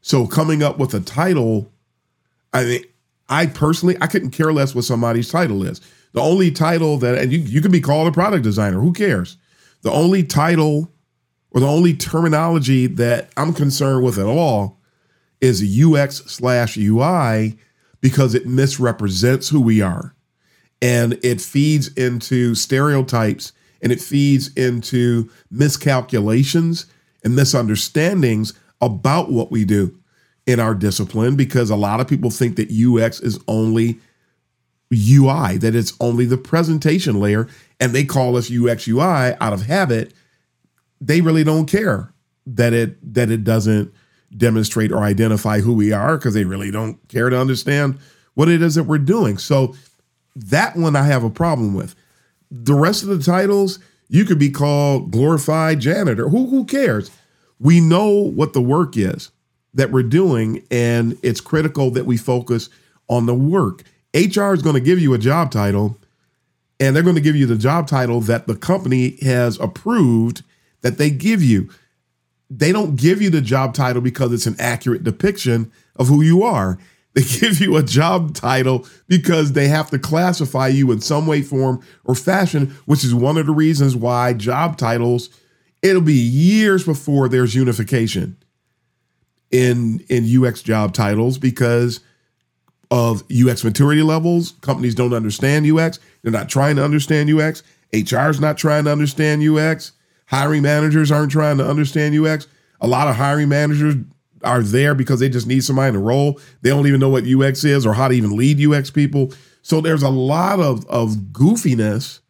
So 0.00 0.26
coming 0.26 0.62
up 0.62 0.78
with 0.78 0.92
a 0.94 1.00
title, 1.00 1.72
I 2.52 2.64
mean, 2.64 2.84
I 3.28 3.46
personally, 3.46 3.96
I 4.00 4.06
couldn't 4.06 4.32
care 4.32 4.52
less 4.52 4.74
what 4.74 4.84
somebody's 4.84 5.30
title 5.30 5.62
is. 5.62 5.80
The 6.12 6.20
only 6.20 6.50
title 6.50 6.98
that, 6.98 7.18
and 7.18 7.32
you, 7.32 7.38
you 7.38 7.60
can 7.60 7.72
be 7.72 7.80
called 7.80 8.06
a 8.06 8.12
product 8.12 8.44
designer, 8.44 8.80
who 8.80 8.92
cares? 8.92 9.36
The 9.82 9.90
only 9.90 10.22
title 10.22 10.92
or 11.50 11.60
the 11.60 11.66
only 11.66 11.94
terminology 11.94 12.86
that 12.86 13.30
I'm 13.36 13.54
concerned 13.54 14.04
with 14.04 14.18
at 14.18 14.26
all 14.26 14.78
is 15.44 15.62
UX 15.62 16.24
slash 16.24 16.78
UI 16.78 17.58
because 18.00 18.34
it 18.34 18.46
misrepresents 18.46 19.50
who 19.50 19.60
we 19.60 19.82
are. 19.82 20.14
And 20.80 21.18
it 21.22 21.40
feeds 21.40 21.88
into 21.88 22.54
stereotypes 22.54 23.52
and 23.82 23.92
it 23.92 24.00
feeds 24.00 24.48
into 24.54 25.30
miscalculations 25.50 26.86
and 27.22 27.36
misunderstandings 27.36 28.54
about 28.80 29.30
what 29.30 29.50
we 29.50 29.66
do 29.66 29.98
in 30.46 30.60
our 30.60 30.74
discipline 30.74 31.36
because 31.36 31.68
a 31.68 31.76
lot 31.76 32.00
of 32.00 32.08
people 32.08 32.30
think 32.30 32.56
that 32.56 32.70
UX 32.70 33.20
is 33.20 33.38
only 33.46 34.00
UI, 34.92 35.58
that 35.58 35.74
it's 35.74 35.92
only 36.00 36.24
the 36.24 36.38
presentation 36.38 37.20
layer, 37.20 37.48
and 37.80 37.94
they 37.94 38.04
call 38.04 38.36
us 38.38 38.50
UX 38.50 38.88
UI 38.88 39.34
out 39.40 39.52
of 39.52 39.66
habit. 39.66 40.14
They 41.02 41.20
really 41.20 41.44
don't 41.44 41.66
care 41.66 42.14
that 42.46 42.72
it 42.72 43.14
that 43.14 43.30
it 43.30 43.44
doesn't 43.44 43.92
demonstrate 44.36 44.92
or 44.92 44.98
identify 44.98 45.60
who 45.60 45.74
we 45.74 45.92
are 45.92 46.16
because 46.16 46.34
they 46.34 46.44
really 46.44 46.70
don't 46.70 47.06
care 47.08 47.30
to 47.30 47.38
understand 47.38 47.98
what 48.34 48.48
it 48.48 48.62
is 48.62 48.74
that 48.74 48.84
we're 48.84 48.98
doing. 48.98 49.38
So 49.38 49.74
that 50.36 50.76
one 50.76 50.96
I 50.96 51.04
have 51.04 51.24
a 51.24 51.30
problem 51.30 51.74
with. 51.74 51.94
The 52.50 52.74
rest 52.74 53.02
of 53.02 53.08
the 53.08 53.22
titles, 53.22 53.78
you 54.08 54.24
could 54.24 54.38
be 54.38 54.50
called 54.50 55.10
glorified 55.10 55.80
janitor. 55.80 56.28
Who 56.28 56.46
who 56.48 56.64
cares? 56.64 57.10
We 57.58 57.80
know 57.80 58.10
what 58.10 58.52
the 58.52 58.60
work 58.60 58.96
is 58.96 59.30
that 59.74 59.90
we're 59.90 60.02
doing, 60.02 60.62
and 60.70 61.18
it's 61.22 61.40
critical 61.40 61.90
that 61.92 62.06
we 62.06 62.16
focus 62.16 62.68
on 63.08 63.26
the 63.26 63.34
work. 63.34 63.82
HR 64.14 64.52
is 64.52 64.62
going 64.62 64.74
to 64.74 64.80
give 64.80 65.00
you 65.00 65.14
a 65.14 65.18
job 65.18 65.50
title, 65.50 65.98
and 66.78 66.94
they're 66.94 67.02
going 67.02 67.16
to 67.16 67.20
give 67.20 67.36
you 67.36 67.46
the 67.46 67.56
job 67.56 67.88
title 67.88 68.20
that 68.22 68.46
the 68.46 68.54
company 68.54 69.16
has 69.22 69.58
approved 69.58 70.42
that 70.82 70.98
they 70.98 71.10
give 71.10 71.42
you. 71.42 71.68
They 72.56 72.72
don't 72.72 72.96
give 72.96 73.20
you 73.20 73.30
the 73.30 73.40
job 73.40 73.74
title 73.74 74.00
because 74.00 74.32
it's 74.32 74.46
an 74.46 74.56
accurate 74.58 75.02
depiction 75.02 75.72
of 75.96 76.06
who 76.08 76.22
you 76.22 76.42
are. 76.44 76.78
They 77.14 77.22
give 77.40 77.60
you 77.60 77.76
a 77.76 77.82
job 77.82 78.34
title 78.34 78.86
because 79.08 79.52
they 79.52 79.68
have 79.68 79.90
to 79.90 79.98
classify 79.98 80.68
you 80.68 80.92
in 80.92 81.00
some 81.00 81.26
way, 81.26 81.42
form, 81.42 81.82
or 82.04 82.14
fashion, 82.14 82.76
which 82.86 83.04
is 83.04 83.14
one 83.14 83.36
of 83.36 83.46
the 83.46 83.52
reasons 83.52 83.96
why 83.96 84.34
job 84.34 84.76
titles, 84.76 85.30
it'll 85.82 86.02
be 86.02 86.14
years 86.14 86.84
before 86.84 87.28
there's 87.28 87.54
unification 87.54 88.36
in, 89.50 90.04
in 90.08 90.44
UX 90.44 90.62
job 90.62 90.94
titles 90.94 91.38
because 91.38 92.00
of 92.90 93.24
UX 93.32 93.64
maturity 93.64 94.02
levels. 94.02 94.52
Companies 94.60 94.94
don't 94.94 95.14
understand 95.14 95.66
UX. 95.66 95.98
They're 96.22 96.30
not 96.30 96.48
trying 96.48 96.76
to 96.76 96.84
understand 96.84 97.30
UX. 97.30 97.64
HR 97.92 98.28
is 98.28 98.40
not 98.40 98.58
trying 98.58 98.84
to 98.84 98.92
understand 98.92 99.42
UX. 99.42 99.92
Hiring 100.26 100.62
managers 100.62 101.10
aren't 101.10 101.32
trying 101.32 101.58
to 101.58 101.68
understand 101.68 102.18
UX. 102.18 102.46
A 102.80 102.86
lot 102.86 103.08
of 103.08 103.16
hiring 103.16 103.48
managers 103.48 103.96
are 104.42 104.62
there 104.62 104.94
because 104.94 105.20
they 105.20 105.28
just 105.28 105.46
need 105.46 105.64
somebody 105.64 105.90
in 105.90 105.96
a 105.96 106.00
role. 106.00 106.40
They 106.62 106.70
don't 106.70 106.86
even 106.86 107.00
know 107.00 107.08
what 107.08 107.26
UX 107.26 107.64
is 107.64 107.86
or 107.86 107.94
how 107.94 108.08
to 108.08 108.14
even 108.14 108.36
lead 108.36 108.60
UX 108.60 108.90
people. 108.90 109.32
So 109.62 109.80
there's 109.80 110.02
a 110.02 110.10
lot 110.10 110.60
of, 110.60 110.86
of 110.86 111.10
goofiness 111.32 112.20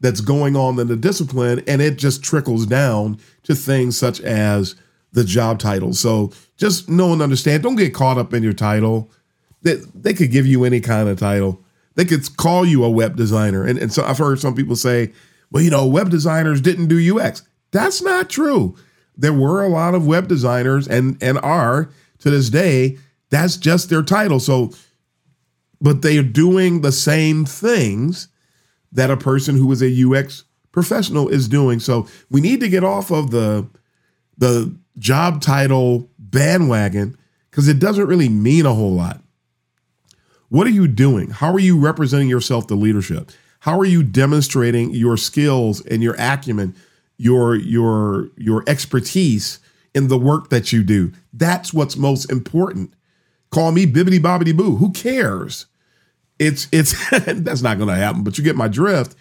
that's 0.00 0.20
going 0.20 0.56
on 0.56 0.78
in 0.78 0.88
the 0.88 0.96
discipline, 0.96 1.62
and 1.66 1.80
it 1.80 1.96
just 1.96 2.22
trickles 2.22 2.66
down 2.66 3.18
to 3.44 3.54
things 3.54 3.98
such 3.98 4.20
as 4.20 4.76
the 5.12 5.24
job 5.24 5.58
title. 5.58 5.94
So 5.94 6.32
just 6.56 6.88
know 6.88 7.12
and 7.12 7.22
understand. 7.22 7.62
Don't 7.62 7.76
get 7.76 7.94
caught 7.94 8.18
up 8.18 8.34
in 8.34 8.42
your 8.42 8.52
title. 8.52 9.10
They, 9.62 9.76
they 9.94 10.14
could 10.14 10.30
give 10.30 10.46
you 10.46 10.64
any 10.64 10.80
kind 10.80 11.08
of 11.08 11.18
title. 11.18 11.64
They 11.94 12.04
could 12.04 12.36
call 12.36 12.66
you 12.66 12.84
a 12.84 12.90
web 12.90 13.16
designer. 13.16 13.64
And, 13.64 13.78
and 13.78 13.92
so 13.92 14.04
I've 14.04 14.18
heard 14.18 14.38
some 14.38 14.54
people 14.54 14.76
say, 14.76 15.12
well, 15.50 15.62
you 15.62 15.70
know, 15.70 15.86
web 15.86 16.10
designers 16.10 16.60
didn't 16.60 16.88
do 16.88 17.18
UX. 17.18 17.42
That's 17.70 18.02
not 18.02 18.30
true. 18.30 18.76
There 19.16 19.32
were 19.32 19.62
a 19.62 19.68
lot 19.68 19.94
of 19.94 20.06
web 20.06 20.28
designers 20.28 20.86
and 20.88 21.22
and 21.22 21.38
are 21.38 21.90
to 22.18 22.30
this 22.30 22.50
day. 22.50 22.98
That's 23.30 23.56
just 23.56 23.88
their 23.88 24.02
title. 24.02 24.40
So 24.40 24.72
but 25.80 26.02
they 26.02 26.18
are 26.18 26.22
doing 26.22 26.80
the 26.80 26.92
same 26.92 27.44
things 27.44 28.28
that 28.92 29.10
a 29.10 29.16
person 29.16 29.56
who 29.56 29.70
is 29.72 29.82
a 29.82 30.04
UX 30.04 30.44
professional 30.72 31.28
is 31.28 31.48
doing. 31.48 31.80
So 31.80 32.06
we 32.30 32.40
need 32.40 32.60
to 32.60 32.68
get 32.68 32.84
off 32.84 33.10
of 33.10 33.30
the 33.30 33.68
the 34.38 34.74
job 34.98 35.40
title 35.40 36.10
bandwagon 36.18 37.16
because 37.50 37.68
it 37.68 37.78
doesn't 37.78 38.06
really 38.06 38.28
mean 38.28 38.66
a 38.66 38.74
whole 38.74 38.94
lot. 38.94 39.22
What 40.48 40.66
are 40.66 40.70
you 40.70 40.86
doing? 40.86 41.30
How 41.30 41.52
are 41.52 41.58
you 41.58 41.78
representing 41.78 42.28
yourself 42.28 42.66
to 42.68 42.74
leadership 42.74 43.30
how 43.66 43.78
are 43.78 43.84
you 43.84 44.02
demonstrating 44.02 44.94
your 44.94 45.18
skills 45.18 45.84
and 45.84 46.02
your 46.02 46.14
acumen 46.18 46.74
your 47.18 47.54
your 47.56 48.30
your 48.36 48.64
expertise 48.66 49.58
in 49.94 50.08
the 50.08 50.18
work 50.18 50.50
that 50.50 50.72
you 50.72 50.82
do. 50.82 51.12
That's 51.32 51.72
what's 51.72 51.96
most 51.96 52.30
important. 52.30 52.92
Call 53.50 53.72
me 53.72 53.86
bibbity 53.86 54.18
bobbity 54.18 54.56
boo. 54.56 54.76
Who 54.76 54.92
cares? 54.92 55.66
It's 56.38 56.68
it's 56.72 56.94
that's 57.10 57.62
not 57.62 57.78
going 57.78 57.88
to 57.88 57.94
happen. 57.94 58.22
But 58.22 58.36
you 58.36 58.44
get 58.44 58.56
my 58.56 58.68
drift. 58.68 59.16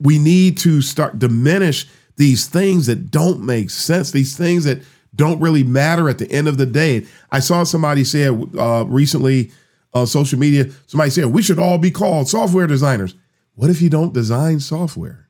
We 0.00 0.18
need 0.18 0.58
to 0.58 0.82
start 0.82 1.18
diminish 1.18 1.86
these 2.16 2.46
things 2.46 2.86
that 2.86 3.10
don't 3.10 3.40
make 3.44 3.70
sense. 3.70 4.10
These 4.10 4.36
things 4.36 4.64
that 4.64 4.82
don't 5.14 5.40
really 5.40 5.64
matter 5.64 6.08
at 6.08 6.18
the 6.18 6.30
end 6.30 6.48
of 6.48 6.58
the 6.58 6.66
day. 6.66 7.06
I 7.30 7.40
saw 7.40 7.62
somebody 7.64 8.04
say 8.04 8.26
uh, 8.26 8.84
recently 8.86 9.52
on 9.94 10.06
social 10.06 10.38
media. 10.38 10.70
Somebody 10.86 11.10
said 11.10 11.26
we 11.26 11.42
should 11.42 11.58
all 11.58 11.78
be 11.78 11.90
called 11.90 12.28
software 12.28 12.66
designers. 12.66 13.14
What 13.54 13.70
if 13.70 13.80
you 13.80 13.90
don't 13.90 14.12
design 14.12 14.60
software? 14.60 15.24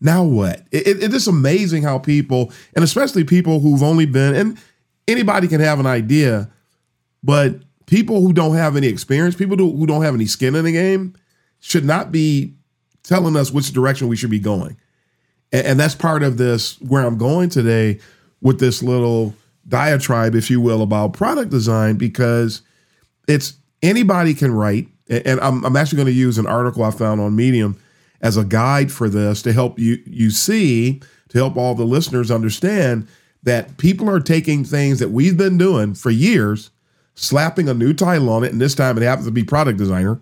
now 0.00 0.24
what? 0.24 0.62
It, 0.72 0.86
it, 0.86 1.02
it 1.04 1.14
is 1.14 1.28
amazing 1.28 1.82
how 1.82 1.98
people, 1.98 2.52
and 2.74 2.82
especially 2.82 3.24
people 3.24 3.60
who've 3.60 3.82
only 3.82 4.06
been, 4.06 4.34
and 4.34 4.58
anybody 5.06 5.46
can 5.46 5.60
have 5.60 5.78
an 5.78 5.86
idea, 5.86 6.50
but 7.22 7.56
people 7.86 8.22
who 8.22 8.32
don't 8.32 8.56
have 8.56 8.76
any 8.76 8.86
experience, 8.86 9.34
people 9.34 9.56
who 9.56 9.86
don't 9.86 10.02
have 10.02 10.14
any 10.14 10.26
skin 10.26 10.54
in 10.54 10.64
the 10.64 10.72
game, 10.72 11.14
should 11.60 11.84
not 11.84 12.10
be 12.10 12.54
telling 13.02 13.36
us 13.36 13.50
which 13.50 13.72
direction 13.72 14.08
we 14.08 14.16
should 14.16 14.30
be 14.30 14.38
going. 14.38 14.76
And, 15.52 15.66
and 15.66 15.80
that's 15.80 15.94
part 15.94 16.22
of 16.22 16.38
this 16.38 16.80
where 16.80 17.04
I'm 17.04 17.18
going 17.18 17.50
today 17.50 18.00
with 18.40 18.58
this 18.58 18.82
little 18.82 19.34
diatribe, 19.68 20.34
if 20.34 20.50
you 20.50 20.62
will, 20.62 20.80
about 20.80 21.12
product 21.12 21.50
design, 21.50 21.96
because 21.96 22.62
it's 23.28 23.54
anybody 23.82 24.32
can 24.32 24.50
write. 24.50 24.88
And 25.10 25.40
I'm, 25.40 25.64
I'm 25.64 25.76
actually 25.76 25.96
going 25.96 26.06
to 26.06 26.12
use 26.12 26.38
an 26.38 26.46
article 26.46 26.84
I 26.84 26.92
found 26.92 27.20
on 27.20 27.34
Medium 27.34 27.80
as 28.20 28.36
a 28.36 28.44
guide 28.44 28.92
for 28.92 29.08
this 29.08 29.42
to 29.42 29.52
help 29.52 29.78
you 29.78 29.98
you 30.06 30.30
see 30.30 31.00
to 31.30 31.38
help 31.38 31.56
all 31.56 31.74
the 31.74 31.84
listeners 31.84 32.30
understand 32.30 33.06
that 33.42 33.76
people 33.78 34.08
are 34.10 34.20
taking 34.20 34.64
things 34.64 34.98
that 34.98 35.10
we've 35.10 35.36
been 35.36 35.56
doing 35.56 35.94
for 35.94 36.10
years, 36.10 36.70
slapping 37.14 37.68
a 37.68 37.74
new 37.74 37.92
title 37.92 38.28
on 38.28 38.44
it, 38.44 38.52
and 38.52 38.60
this 38.60 38.74
time 38.74 38.96
it 38.98 39.02
happens 39.02 39.26
to 39.26 39.32
be 39.32 39.44
product 39.44 39.78
designer. 39.78 40.20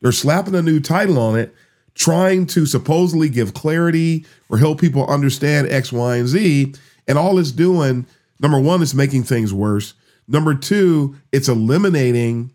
They're 0.00 0.12
slapping 0.12 0.54
a 0.54 0.62
new 0.62 0.80
title 0.80 1.18
on 1.18 1.38
it, 1.38 1.54
trying 1.94 2.46
to 2.48 2.66
supposedly 2.66 3.28
give 3.28 3.54
clarity 3.54 4.24
or 4.48 4.58
help 4.58 4.80
people 4.80 5.06
understand 5.06 5.68
X, 5.68 5.92
Y, 5.92 6.16
and 6.16 6.28
Z. 6.28 6.74
And 7.08 7.18
all 7.18 7.38
it's 7.38 7.50
doing, 7.50 8.06
number 8.40 8.60
one, 8.60 8.82
is 8.82 8.94
making 8.94 9.24
things 9.24 9.52
worse. 9.52 9.94
Number 10.28 10.54
two, 10.54 11.16
it's 11.32 11.48
eliminating 11.48 12.52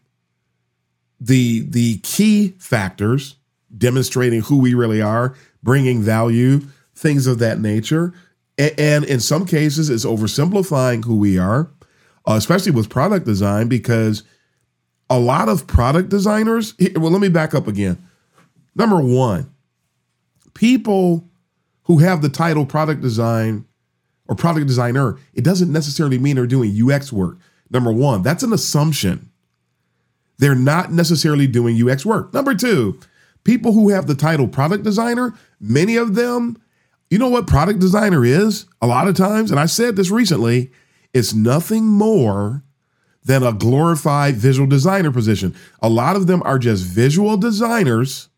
the 1.19 1.61
the 1.61 1.97
key 1.99 2.55
factors 2.59 3.35
demonstrating 3.75 4.41
who 4.41 4.59
we 4.59 4.73
really 4.73 5.01
are, 5.01 5.35
bringing 5.63 6.01
value, 6.01 6.61
things 6.95 7.27
of 7.27 7.39
that 7.39 7.59
nature. 7.59 8.13
And 8.57 9.05
in 9.05 9.19
some 9.19 9.45
cases, 9.45 9.89
it's 9.89 10.05
oversimplifying 10.05 11.05
who 11.05 11.17
we 11.17 11.37
are, 11.37 11.69
uh, 12.25 12.33
especially 12.33 12.71
with 12.71 12.89
product 12.89 13.25
design, 13.25 13.67
because 13.67 14.23
a 15.09 15.19
lot 15.19 15.47
of 15.47 15.67
product 15.67 16.09
designers, 16.09 16.73
well, 16.95 17.11
let 17.11 17.21
me 17.21 17.29
back 17.29 17.53
up 17.53 17.67
again. 17.67 17.97
Number 18.75 18.99
one, 18.99 19.53
people 20.53 21.29
who 21.83 21.99
have 21.99 22.21
the 22.21 22.29
title 22.29 22.65
product 22.65 23.01
design 23.01 23.65
or 24.27 24.35
product 24.35 24.67
designer, 24.67 25.17
it 25.33 25.43
doesn't 25.43 25.71
necessarily 25.71 26.17
mean 26.17 26.35
they're 26.35 26.47
doing 26.47 26.91
UX 26.91 27.13
work. 27.13 27.37
Number 27.69 27.91
one, 27.91 28.23
that's 28.23 28.43
an 28.43 28.53
assumption. 28.53 29.26
They're 30.37 30.55
not 30.55 30.91
necessarily 30.91 31.47
doing 31.47 31.81
UX 31.81 32.05
work. 32.05 32.33
Number 32.33 32.53
two, 32.53 32.99
people 33.43 33.73
who 33.73 33.89
have 33.89 34.07
the 34.07 34.15
title 34.15 34.47
product 34.47 34.83
designer, 34.83 35.33
many 35.59 35.95
of 35.95 36.15
them, 36.15 36.57
you 37.09 37.17
know 37.17 37.29
what 37.29 37.47
product 37.47 37.79
designer 37.79 38.25
is? 38.25 38.65
A 38.81 38.87
lot 38.87 39.07
of 39.07 39.15
times, 39.15 39.51
and 39.51 39.59
I 39.59 39.65
said 39.65 39.95
this 39.95 40.11
recently, 40.11 40.71
it's 41.13 41.33
nothing 41.33 41.85
more 41.85 42.63
than 43.23 43.43
a 43.43 43.53
glorified 43.53 44.35
visual 44.35 44.67
designer 44.67 45.11
position. 45.11 45.55
A 45.81 45.89
lot 45.89 46.15
of 46.15 46.27
them 46.27 46.41
are 46.45 46.59
just 46.59 46.83
visual 46.83 47.37
designers 47.37 48.29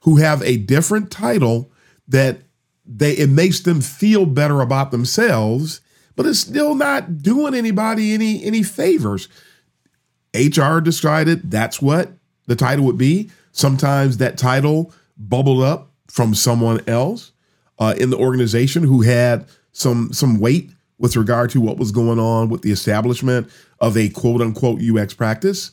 who 0.00 0.16
have 0.16 0.42
a 0.42 0.56
different 0.56 1.10
title 1.10 1.70
that 2.08 2.40
they 2.86 3.12
it 3.12 3.28
makes 3.28 3.60
them 3.60 3.80
feel 3.80 4.26
better 4.26 4.60
about 4.60 4.90
themselves, 4.90 5.80
but 6.16 6.26
it's 6.26 6.40
still 6.40 6.74
not 6.74 7.18
doing 7.22 7.54
anybody 7.54 8.12
any 8.12 8.42
any 8.44 8.62
favors. 8.62 9.28
HR 10.34 10.78
decided 10.78 11.50
that's 11.50 11.82
what 11.82 12.12
the 12.46 12.56
title 12.56 12.84
would 12.86 12.98
be. 12.98 13.30
Sometimes 13.52 14.18
that 14.18 14.38
title 14.38 14.92
bubbled 15.16 15.62
up 15.62 15.90
from 16.08 16.34
someone 16.34 16.80
else 16.88 17.32
uh, 17.78 17.94
in 17.98 18.10
the 18.10 18.16
organization 18.16 18.82
who 18.82 19.02
had 19.02 19.46
some 19.72 20.12
some 20.12 20.38
weight 20.38 20.70
with 20.98 21.16
regard 21.16 21.50
to 21.50 21.60
what 21.60 21.78
was 21.78 21.92
going 21.92 22.18
on 22.18 22.48
with 22.48 22.62
the 22.62 22.70
establishment 22.70 23.50
of 23.80 23.96
a 23.96 24.08
quote 24.10 24.40
unquote 24.40 24.80
UX 24.82 25.14
practice. 25.14 25.72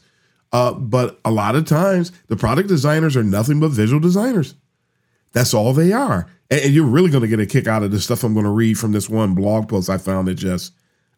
Uh, 0.53 0.73
but 0.73 1.19
a 1.25 1.31
lot 1.31 1.55
of 1.55 1.65
times, 1.65 2.11
the 2.27 2.37
product 2.37 2.69
designers 2.69 3.17
are 3.17 3.23
nothing 3.23 3.59
but 3.59 3.69
visual 3.69 3.99
designers. 3.99 4.55
That's 5.33 5.53
all 5.53 5.73
they 5.73 5.91
are. 5.91 6.27
And, 6.49 6.61
and 6.61 6.73
you're 6.73 6.85
really 6.85 7.11
going 7.11 7.21
to 7.21 7.27
get 7.27 7.41
a 7.41 7.45
kick 7.45 7.67
out 7.67 7.83
of 7.83 7.91
the 7.91 7.99
stuff 7.99 8.23
I'm 8.23 8.33
going 8.33 8.45
to 8.45 8.51
read 8.51 8.79
from 8.79 8.93
this 8.93 9.09
one 9.09 9.35
blog 9.35 9.67
post 9.67 9.89
I 9.89 9.97
found 9.97 10.29
that 10.29 10.35
just, 10.35 10.73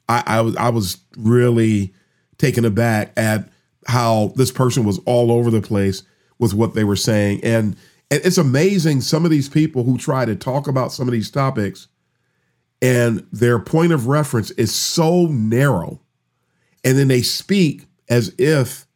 I, 0.09 0.23
I 0.25 0.41
was 0.41 0.55
I 0.55 0.69
was 0.69 0.97
really 1.15 1.93
taken 2.39 2.65
aback 2.65 3.13
at 3.15 3.47
how 3.85 4.33
this 4.35 4.51
person 4.51 4.83
was 4.83 4.99
all 5.05 5.31
over 5.31 5.51
the 5.51 5.61
place 5.61 6.01
with 6.39 6.53
what 6.53 6.73
they 6.73 6.83
were 6.83 6.95
saying. 6.95 7.41
And, 7.43 7.75
and 8.09 8.21
it's 8.25 8.37
amazing 8.37 9.01
some 9.01 9.25
of 9.25 9.31
these 9.31 9.49
people 9.49 9.83
who 9.83 9.97
try 9.97 10.25
to 10.25 10.35
talk 10.35 10.67
about 10.67 10.91
some 10.91 11.07
of 11.07 11.11
these 11.11 11.29
topics 11.29 11.87
and 12.81 13.25
their 13.31 13.59
point 13.59 13.91
of 13.91 14.07
reference 14.07 14.51
is 14.51 14.73
so 14.73 15.27
narrow. 15.27 15.99
And 16.83 16.97
then 16.97 17.09
they 17.09 17.21
speak 17.21 17.85
as 18.09 18.33
if 18.37 18.87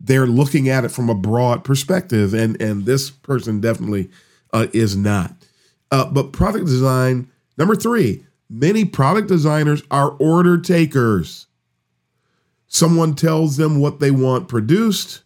they're 0.00 0.26
looking 0.26 0.68
at 0.68 0.84
it 0.84 0.90
from 0.90 1.08
a 1.08 1.14
broad 1.14 1.62
perspective. 1.62 2.34
And, 2.34 2.60
and 2.60 2.86
this 2.86 3.10
person 3.10 3.60
definitely 3.60 4.10
uh, 4.52 4.66
is 4.72 4.96
not. 4.96 5.32
Uh, 5.92 6.06
but 6.10 6.32
product 6.32 6.66
design, 6.66 7.30
number 7.56 7.76
three, 7.76 8.24
many 8.48 8.84
product 8.84 9.28
designers 9.28 9.82
are 9.90 10.10
order 10.18 10.58
takers. 10.58 11.46
Someone 12.72 13.14
tells 13.14 13.56
them 13.56 13.80
what 13.80 13.98
they 13.98 14.12
want 14.12 14.48
produced. 14.48 15.22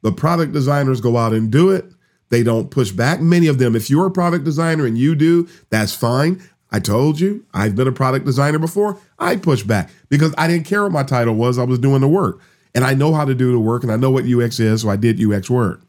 The 0.00 0.12
product 0.12 0.54
designers 0.54 1.02
go 1.02 1.18
out 1.18 1.34
and 1.34 1.50
do 1.50 1.70
it. 1.70 1.84
They 2.30 2.42
don't 2.42 2.70
push 2.70 2.90
back. 2.90 3.20
Many 3.20 3.48
of 3.48 3.58
them, 3.58 3.76
if 3.76 3.90
you're 3.90 4.06
a 4.06 4.10
product 4.10 4.46
designer 4.46 4.86
and 4.86 4.96
you 4.96 5.14
do, 5.14 5.46
that's 5.68 5.94
fine. 5.94 6.42
I 6.72 6.80
told 6.80 7.20
you, 7.20 7.44
I've 7.52 7.76
been 7.76 7.86
a 7.86 7.92
product 7.92 8.24
designer 8.24 8.58
before. 8.58 8.98
I 9.18 9.36
push 9.36 9.62
back 9.62 9.90
because 10.08 10.34
I 10.38 10.48
didn't 10.48 10.64
care 10.64 10.82
what 10.82 10.92
my 10.92 11.02
title 11.02 11.34
was. 11.34 11.58
I 11.58 11.64
was 11.64 11.78
doing 11.78 12.00
the 12.00 12.08
work 12.08 12.40
and 12.74 12.82
I 12.82 12.94
know 12.94 13.12
how 13.12 13.26
to 13.26 13.34
do 13.34 13.52
the 13.52 13.60
work 13.60 13.82
and 13.82 13.92
I 13.92 13.96
know 13.96 14.10
what 14.10 14.24
UX 14.24 14.58
is. 14.58 14.80
So 14.80 14.88
I 14.88 14.96
did 14.96 15.22
UX 15.22 15.50
work. 15.50 15.82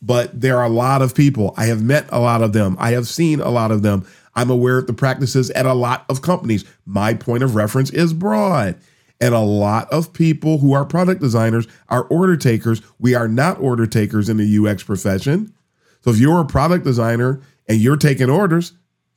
But 0.00 0.40
there 0.40 0.56
are 0.56 0.64
a 0.64 0.70
lot 0.70 1.02
of 1.02 1.14
people. 1.14 1.52
I 1.58 1.66
have 1.66 1.82
met 1.82 2.06
a 2.08 2.20
lot 2.20 2.42
of 2.42 2.54
them. 2.54 2.74
I 2.80 2.92
have 2.92 3.06
seen 3.06 3.40
a 3.40 3.50
lot 3.50 3.70
of 3.70 3.82
them. 3.82 4.06
I'm 4.34 4.48
aware 4.48 4.78
of 4.78 4.86
the 4.86 4.94
practices 4.94 5.50
at 5.50 5.66
a 5.66 5.74
lot 5.74 6.06
of 6.08 6.22
companies. 6.22 6.64
My 6.86 7.12
point 7.12 7.42
of 7.42 7.54
reference 7.54 7.90
is 7.90 8.14
broad. 8.14 8.76
And 9.22 9.36
a 9.36 9.40
lot 9.40 9.88
of 9.92 10.12
people 10.12 10.58
who 10.58 10.72
are 10.72 10.84
product 10.84 11.20
designers 11.20 11.68
are 11.88 12.02
order 12.06 12.36
takers. 12.36 12.82
We 12.98 13.14
are 13.14 13.28
not 13.28 13.60
order 13.60 13.86
takers 13.86 14.28
in 14.28 14.36
the 14.36 14.58
UX 14.58 14.82
profession. 14.82 15.54
So 16.00 16.10
if 16.10 16.18
you're 16.18 16.40
a 16.40 16.44
product 16.44 16.84
designer 16.84 17.40
and 17.68 17.78
you're 17.78 17.96
taking 17.96 18.28
orders, 18.28 18.72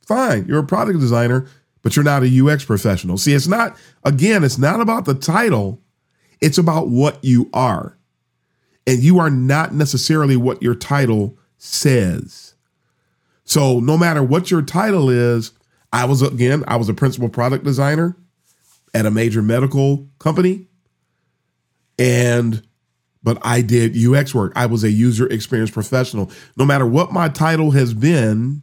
fine, 0.06 0.46
you're 0.46 0.60
a 0.60 0.64
product 0.64 1.00
designer, 1.00 1.48
but 1.82 1.96
you're 1.96 2.04
not 2.04 2.22
a 2.22 2.40
UX 2.40 2.64
professional. 2.64 3.18
See, 3.18 3.32
it's 3.32 3.48
not, 3.48 3.76
again, 4.04 4.44
it's 4.44 4.58
not 4.58 4.80
about 4.80 5.06
the 5.06 5.14
title, 5.14 5.82
it's 6.40 6.56
about 6.56 6.86
what 6.86 7.18
you 7.24 7.50
are. 7.52 7.98
And 8.86 9.02
you 9.02 9.18
are 9.18 9.30
not 9.30 9.74
necessarily 9.74 10.36
what 10.36 10.62
your 10.62 10.76
title 10.76 11.36
says. 11.58 12.54
So 13.42 13.80
no 13.80 13.98
matter 13.98 14.22
what 14.22 14.52
your 14.52 14.62
title 14.62 15.10
is, 15.10 15.50
I 15.92 16.04
was, 16.04 16.22
again, 16.22 16.62
I 16.68 16.76
was 16.76 16.88
a 16.88 16.94
principal 16.94 17.28
product 17.28 17.64
designer 17.64 18.16
at 18.96 19.04
a 19.04 19.10
major 19.10 19.42
medical 19.42 20.08
company. 20.18 20.66
And 21.98 22.66
but 23.22 23.38
I 23.42 23.60
did 23.60 23.96
UX 23.96 24.34
work. 24.34 24.52
I 24.56 24.66
was 24.66 24.84
a 24.84 24.90
user 24.90 25.26
experience 25.26 25.70
professional. 25.70 26.30
No 26.56 26.64
matter 26.64 26.86
what 26.86 27.12
my 27.12 27.28
title 27.28 27.72
has 27.72 27.92
been, 27.92 28.62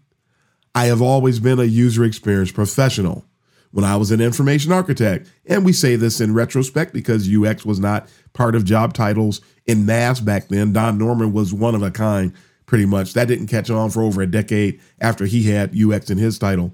I 0.73 0.85
have 0.85 1.01
always 1.01 1.39
been 1.39 1.59
a 1.59 1.65
user 1.65 2.03
experience 2.03 2.51
professional. 2.51 3.25
When 3.71 3.85
I 3.85 3.95
was 3.97 4.11
an 4.11 4.21
information 4.21 4.71
architect, 4.71 5.31
and 5.47 5.65
we 5.65 5.73
say 5.73 5.95
this 5.95 6.21
in 6.21 6.33
retrospect 6.33 6.93
because 6.93 7.27
UX 7.27 7.65
was 7.65 7.79
not 7.79 8.07
part 8.33 8.55
of 8.55 8.65
job 8.65 8.93
titles 8.93 9.41
in 9.65 9.85
mass 9.85 10.19
back 10.19 10.47
then. 10.47 10.73
Don 10.73 10.97
Norman 10.97 11.33
was 11.33 11.53
one 11.53 11.73
of 11.73 11.81
a 11.81 11.89
kind, 11.89 12.33
pretty 12.67 12.85
much. 12.85 13.13
That 13.13 13.27
didn't 13.27 13.47
catch 13.47 13.71
on 13.71 13.89
for 13.89 14.03
over 14.03 14.21
a 14.21 14.27
decade 14.27 14.79
after 15.01 15.25
he 15.25 15.49
had 15.49 15.75
UX 15.75 16.11
in 16.11 16.19
his 16.19 16.37
title. 16.37 16.71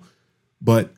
But 0.61 0.93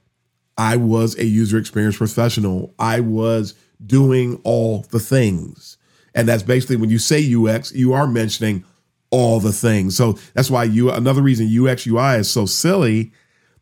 I 0.57 0.75
was 0.75 1.17
a 1.17 1.25
user 1.25 1.57
experience 1.57 1.97
professional. 1.97 2.73
I 2.77 2.99
was 2.99 3.53
doing 3.85 4.39
all 4.43 4.85
the 4.91 4.99
things. 4.99 5.77
And 6.13 6.27
that's 6.27 6.43
basically 6.43 6.75
when 6.75 6.89
you 6.89 6.99
say 6.99 7.33
UX, 7.33 7.71
you 7.73 7.93
are 7.93 8.07
mentioning 8.07 8.65
all 9.11 9.39
the 9.39 9.53
things. 9.53 9.95
So 9.95 10.13
that's 10.33 10.49
why 10.49 10.65
you 10.65 10.91
another 10.91 11.21
reason 11.21 11.47
UX 11.47 11.85
UI 11.85 12.15
is 12.15 12.29
so 12.29 12.45
silly 12.45 13.11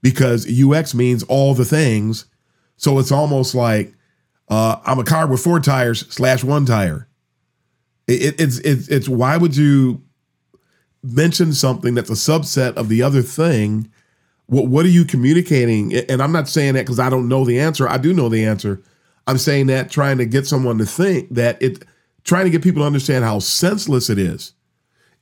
because 0.01 0.47
UX 0.47 0.93
means 0.93 1.23
all 1.23 1.53
the 1.53 1.65
things. 1.65 2.25
So 2.77 2.99
it's 2.99 3.11
almost 3.11 3.55
like 3.55 3.93
uh, 4.47 4.77
I'm 4.85 4.99
a 4.99 5.03
car 5.03 5.27
with 5.27 5.41
four 5.41 5.59
tires 5.59 6.07
slash 6.09 6.43
one 6.43 6.65
tire. 6.65 7.07
It, 8.07 8.21
it, 8.21 8.41
it's 8.41 8.57
it's 8.59 8.87
it's 8.87 9.09
why 9.09 9.37
would 9.37 9.55
you 9.55 10.03
mention 11.03 11.53
something 11.53 11.93
that's 11.93 12.09
a 12.09 12.13
subset 12.13 12.75
of 12.75 12.89
the 12.89 13.01
other 13.01 13.21
thing 13.21 13.91
what 14.49 14.67
what 14.67 14.85
are 14.85 14.89
you 14.89 15.05
communicating? 15.05 15.95
And 15.95 16.21
I'm 16.21 16.31
not 16.31 16.49
saying 16.49 16.73
that 16.73 16.81
because 16.81 16.99
I 16.99 17.09
don't 17.09 17.27
know 17.27 17.45
the 17.45 17.59
answer. 17.59 17.87
I 17.87 17.97
do 17.97 18.13
know 18.13 18.29
the 18.29 18.45
answer. 18.45 18.81
I'm 19.27 19.37
saying 19.37 19.67
that 19.67 19.91
trying 19.91 20.17
to 20.17 20.25
get 20.25 20.47
someone 20.47 20.79
to 20.79 20.85
think 20.85 21.29
that 21.35 21.61
it 21.61 21.85
trying 22.23 22.45
to 22.45 22.49
get 22.49 22.63
people 22.63 22.81
to 22.81 22.87
understand 22.87 23.23
how 23.23 23.39
senseless 23.39 24.09
it 24.09 24.17
is 24.17 24.53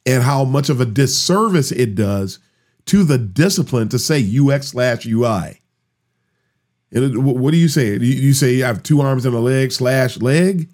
and 0.05 0.23
how 0.23 0.45
much 0.45 0.69
of 0.69 0.79
a 0.79 0.85
disservice 0.85 1.73
it 1.73 1.93
does 1.93 2.39
to 2.85 3.03
the 3.03 3.17
discipline 3.17 3.89
to 3.89 3.99
say 3.99 4.25
UX 4.39 4.69
slash 4.69 5.05
UI. 5.05 5.59
And 6.93 7.25
what 7.25 7.51
do 7.51 7.57
you 7.57 7.67
say? 7.67 7.97
You 7.97 8.33
say 8.33 8.53
you 8.53 8.63
have 8.63 8.81
two 8.81 9.01
arms 9.01 9.25
and 9.25 9.35
a 9.35 9.39
leg 9.39 9.73
slash 9.73 10.21
leg? 10.21 10.69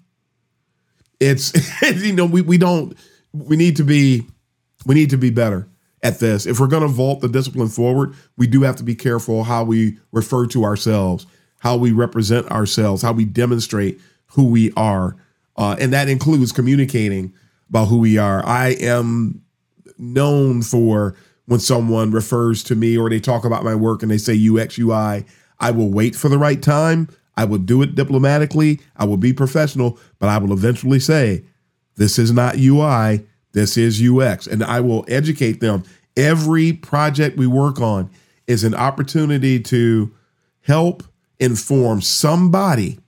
It's 1.18 1.52
you 2.04 2.12
know 2.12 2.26
we 2.26 2.40
we 2.40 2.56
don't 2.56 2.96
we 3.32 3.56
need 3.56 3.74
to 3.76 3.84
be 3.84 4.28
we 4.86 4.94
need 4.94 5.10
to 5.10 5.18
be 5.18 5.30
better 5.30 5.66
at 6.04 6.20
this. 6.20 6.46
If 6.46 6.60
we're 6.60 6.68
going 6.68 6.82
to 6.82 6.88
vault 6.88 7.22
the 7.22 7.28
discipline 7.28 7.68
forward, 7.68 8.14
we 8.36 8.46
do 8.46 8.62
have 8.62 8.76
to 8.76 8.84
be 8.84 8.94
careful 8.94 9.42
how 9.42 9.64
we 9.64 9.98
refer 10.12 10.46
to 10.48 10.62
ourselves, 10.62 11.26
how 11.60 11.76
we 11.76 11.90
represent 11.90 12.48
ourselves, 12.50 13.02
how 13.02 13.12
we 13.12 13.24
demonstrate 13.24 13.98
who 14.26 14.44
we 14.44 14.70
are. 14.76 15.16
Uh, 15.56 15.76
and 15.80 15.92
that 15.92 16.08
includes 16.08 16.52
communicating 16.52 17.32
about 17.70 17.86
who 17.86 17.98
we 17.98 18.18
are. 18.18 18.44
I 18.46 18.76
am 18.80 19.42
known 19.96 20.60
for 20.62 21.16
when 21.46 21.60
someone 21.60 22.10
refers 22.10 22.62
to 22.64 22.74
me 22.74 22.98
or 22.98 23.08
they 23.08 23.20
talk 23.20 23.44
about 23.44 23.64
my 23.64 23.74
work 23.74 24.02
and 24.02 24.10
they 24.10 24.18
say 24.18 24.38
UX, 24.48 24.78
UI, 24.78 25.24
I 25.58 25.70
will 25.70 25.90
wait 25.90 26.14
for 26.14 26.28
the 26.28 26.38
right 26.38 26.62
time. 26.62 27.08
I 27.36 27.46
will 27.46 27.58
do 27.58 27.80
it 27.82 27.94
diplomatically. 27.94 28.80
I 28.96 29.06
will 29.06 29.16
be 29.16 29.32
professional, 29.32 29.98
but 30.18 30.28
I 30.28 30.38
will 30.38 30.52
eventually 30.52 31.00
say, 31.00 31.44
this 31.96 32.18
is 32.18 32.30
not 32.32 32.58
UI. 32.58 33.26
This 33.54 33.78
is 33.78 34.02
UX. 34.02 34.46
And 34.46 34.62
I 34.62 34.80
will 34.80 35.04
educate 35.08 35.60
them. 35.60 35.84
Every 36.16 36.72
project 36.74 37.38
we 37.38 37.46
work 37.46 37.80
on 37.80 38.10
is 38.46 38.64
an 38.64 38.74
opportunity 38.74 39.58
to 39.58 40.12
help 40.60 41.02
inform 41.40 42.02
somebody 42.02 42.98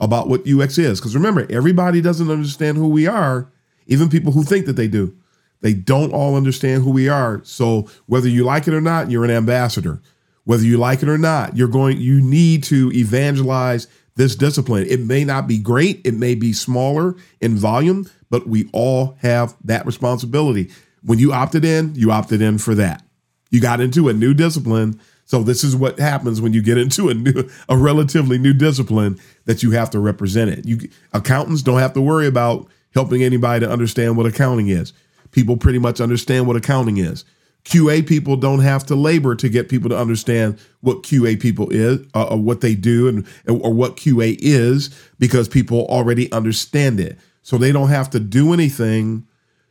about 0.00 0.28
what 0.28 0.48
UX 0.48 0.78
is. 0.78 0.98
Because 0.98 1.14
remember, 1.14 1.46
everybody 1.48 2.00
doesn't 2.00 2.30
understand 2.30 2.76
who 2.76 2.88
we 2.88 3.06
are, 3.06 3.48
even 3.86 4.08
people 4.08 4.32
who 4.32 4.42
think 4.42 4.66
that 4.66 4.76
they 4.76 4.88
do. 4.88 5.16
They 5.60 5.74
don't 5.74 6.12
all 6.12 6.34
understand 6.36 6.82
who 6.82 6.90
we 6.90 7.08
are. 7.08 7.40
So 7.44 7.88
whether 8.06 8.28
you 8.28 8.44
like 8.44 8.66
it 8.66 8.74
or 8.74 8.80
not, 8.80 9.10
you're 9.10 9.24
an 9.24 9.30
ambassador. 9.30 10.02
Whether 10.44 10.64
you 10.64 10.76
like 10.76 11.02
it 11.02 11.08
or 11.08 11.18
not, 11.18 11.56
you're 11.56 11.68
going 11.68 12.00
you 12.00 12.20
need 12.20 12.64
to 12.64 12.90
evangelize 12.92 13.86
this 14.16 14.34
discipline. 14.34 14.86
It 14.88 15.00
may 15.00 15.24
not 15.24 15.46
be 15.46 15.58
great, 15.58 16.00
it 16.04 16.14
may 16.14 16.34
be 16.34 16.52
smaller 16.52 17.14
in 17.40 17.56
volume, 17.56 18.10
but 18.32 18.48
we 18.48 18.66
all 18.72 19.14
have 19.20 19.54
that 19.62 19.84
responsibility. 19.84 20.70
When 21.02 21.18
you 21.18 21.34
opted 21.34 21.66
in, 21.66 21.94
you 21.94 22.10
opted 22.10 22.40
in 22.40 22.56
for 22.56 22.74
that. 22.76 23.04
You 23.50 23.60
got 23.60 23.78
into 23.78 24.08
a 24.08 24.14
new 24.14 24.32
discipline. 24.32 24.98
So 25.26 25.42
this 25.42 25.62
is 25.62 25.76
what 25.76 25.98
happens 25.98 26.40
when 26.40 26.54
you 26.54 26.62
get 26.62 26.78
into 26.78 27.10
a 27.10 27.14
new 27.14 27.50
a 27.68 27.76
relatively 27.76 28.38
new 28.38 28.54
discipline 28.54 29.20
that 29.44 29.62
you 29.62 29.72
have 29.72 29.90
to 29.90 30.00
represent 30.00 30.50
it. 30.50 30.66
You 30.66 30.88
accountants 31.12 31.60
don't 31.60 31.80
have 31.80 31.92
to 31.92 32.00
worry 32.00 32.26
about 32.26 32.66
helping 32.94 33.22
anybody 33.22 33.66
to 33.66 33.70
understand 33.70 34.16
what 34.16 34.24
accounting 34.24 34.68
is. 34.68 34.94
People 35.30 35.58
pretty 35.58 35.78
much 35.78 36.00
understand 36.00 36.46
what 36.46 36.56
accounting 36.56 36.96
is. 36.96 37.26
QA 37.66 38.04
people 38.04 38.36
don't 38.36 38.60
have 38.60 38.86
to 38.86 38.94
labor 38.94 39.34
to 39.34 39.48
get 39.50 39.68
people 39.68 39.90
to 39.90 39.98
understand 39.98 40.58
what 40.80 41.02
QA 41.02 41.38
people 41.38 41.68
is, 41.68 42.00
uh, 42.14 42.28
or 42.30 42.38
what 42.38 42.62
they 42.62 42.74
do, 42.74 43.08
and 43.08 43.26
or 43.46 43.74
what 43.74 43.98
QA 43.98 44.38
is, 44.40 44.88
because 45.18 45.48
people 45.48 45.84
already 45.90 46.32
understand 46.32 46.98
it. 46.98 47.18
So 47.42 47.58
they 47.58 47.72
don't 47.72 47.88
have 47.88 48.10
to 48.10 48.20
do 48.20 48.52
anything 48.52 49.26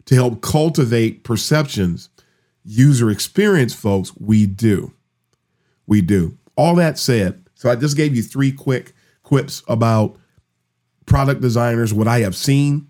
to 0.05 0.15
help 0.15 0.41
cultivate 0.41 1.23
perceptions. 1.23 2.09
user 2.63 3.09
experience 3.09 3.73
folks, 3.73 4.15
we 4.17 4.45
do. 4.45 4.93
We 5.87 6.01
do. 6.01 6.37
All 6.55 6.75
that 6.75 6.99
said, 6.99 7.43
so 7.55 7.69
I 7.69 7.75
just 7.75 7.97
gave 7.97 8.15
you 8.15 8.21
three 8.21 8.51
quick 8.51 8.93
quips 9.23 9.63
about 9.67 10.17
product 11.05 11.41
designers, 11.41 11.93
what 11.93 12.07
I 12.07 12.19
have 12.19 12.35
seen. 12.35 12.89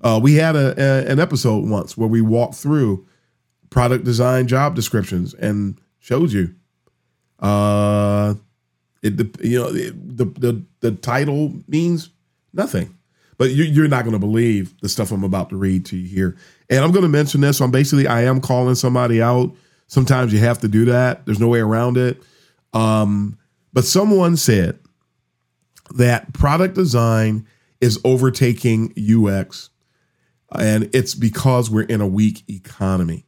Uh, 0.00 0.18
we 0.22 0.34
had 0.34 0.56
a, 0.56 0.74
a, 0.78 1.10
an 1.10 1.20
episode 1.20 1.68
once 1.68 1.96
where 1.96 2.08
we 2.08 2.20
walked 2.20 2.54
through 2.54 3.06
product 3.70 4.04
design 4.04 4.48
job 4.48 4.74
descriptions 4.74 5.34
and 5.34 5.80
showed 5.98 6.32
you. 6.32 6.54
Uh, 7.38 8.34
it 9.02 9.18
you 9.42 9.58
know 9.58 9.68
it, 9.68 10.18
the 10.18 10.24
the 10.24 10.62
the 10.80 10.92
title 10.92 11.54
means 11.66 12.10
nothing, 12.52 12.94
but 13.40 13.52
you, 13.52 13.64
you're 13.64 13.88
not 13.88 14.04
going 14.04 14.12
to 14.12 14.18
believe 14.18 14.78
the 14.82 14.88
stuff 14.90 15.12
I'm 15.12 15.24
about 15.24 15.48
to 15.48 15.56
read 15.56 15.86
to 15.86 15.96
you 15.96 16.06
here. 16.06 16.36
And 16.68 16.84
I'm 16.84 16.90
going 16.92 17.04
to 17.04 17.08
mention 17.08 17.40
this. 17.40 17.56
So 17.56 17.64
I'm 17.64 17.70
basically 17.70 18.06
I 18.06 18.24
am 18.24 18.38
calling 18.38 18.74
somebody 18.74 19.22
out. 19.22 19.56
Sometimes 19.86 20.34
you 20.34 20.40
have 20.40 20.58
to 20.58 20.68
do 20.68 20.84
that. 20.84 21.24
There's 21.24 21.40
no 21.40 21.48
way 21.48 21.60
around 21.60 21.96
it. 21.96 22.22
Um, 22.74 23.38
but 23.72 23.86
someone 23.86 24.36
said 24.36 24.78
that 25.94 26.34
product 26.34 26.74
design 26.74 27.46
is 27.80 27.98
overtaking 28.04 28.92
UX, 28.98 29.70
and 30.54 30.90
it's 30.94 31.14
because 31.14 31.70
we're 31.70 31.84
in 31.84 32.02
a 32.02 32.06
weak 32.06 32.42
economy. 32.46 33.24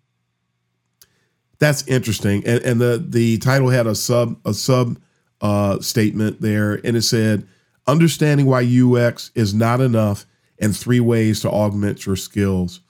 That's 1.59 1.89
interesting. 1.89 2.47
And, 2.47 2.63
and 2.65 2.81
the 2.83 3.03
the 3.03 3.39
title 3.39 3.71
had 3.71 3.87
a 3.87 3.95
sub 3.95 4.39
a 4.45 4.53
sub 4.53 5.01
uh, 5.41 5.81
statement 5.81 6.43
there, 6.43 6.75
and 6.85 6.99
it 6.99 7.03
said, 7.03 7.49
"Understanding 7.87 8.47
why 8.47 8.63
UX 8.63 9.31
is 9.35 9.55
not 9.55 9.81
enough, 9.81 10.27
and 10.59 10.77
three 10.77 11.01
ways 11.01 11.41
to 11.41 11.51
augment 11.51 12.07
your 12.07 12.17
skills." 12.17 12.81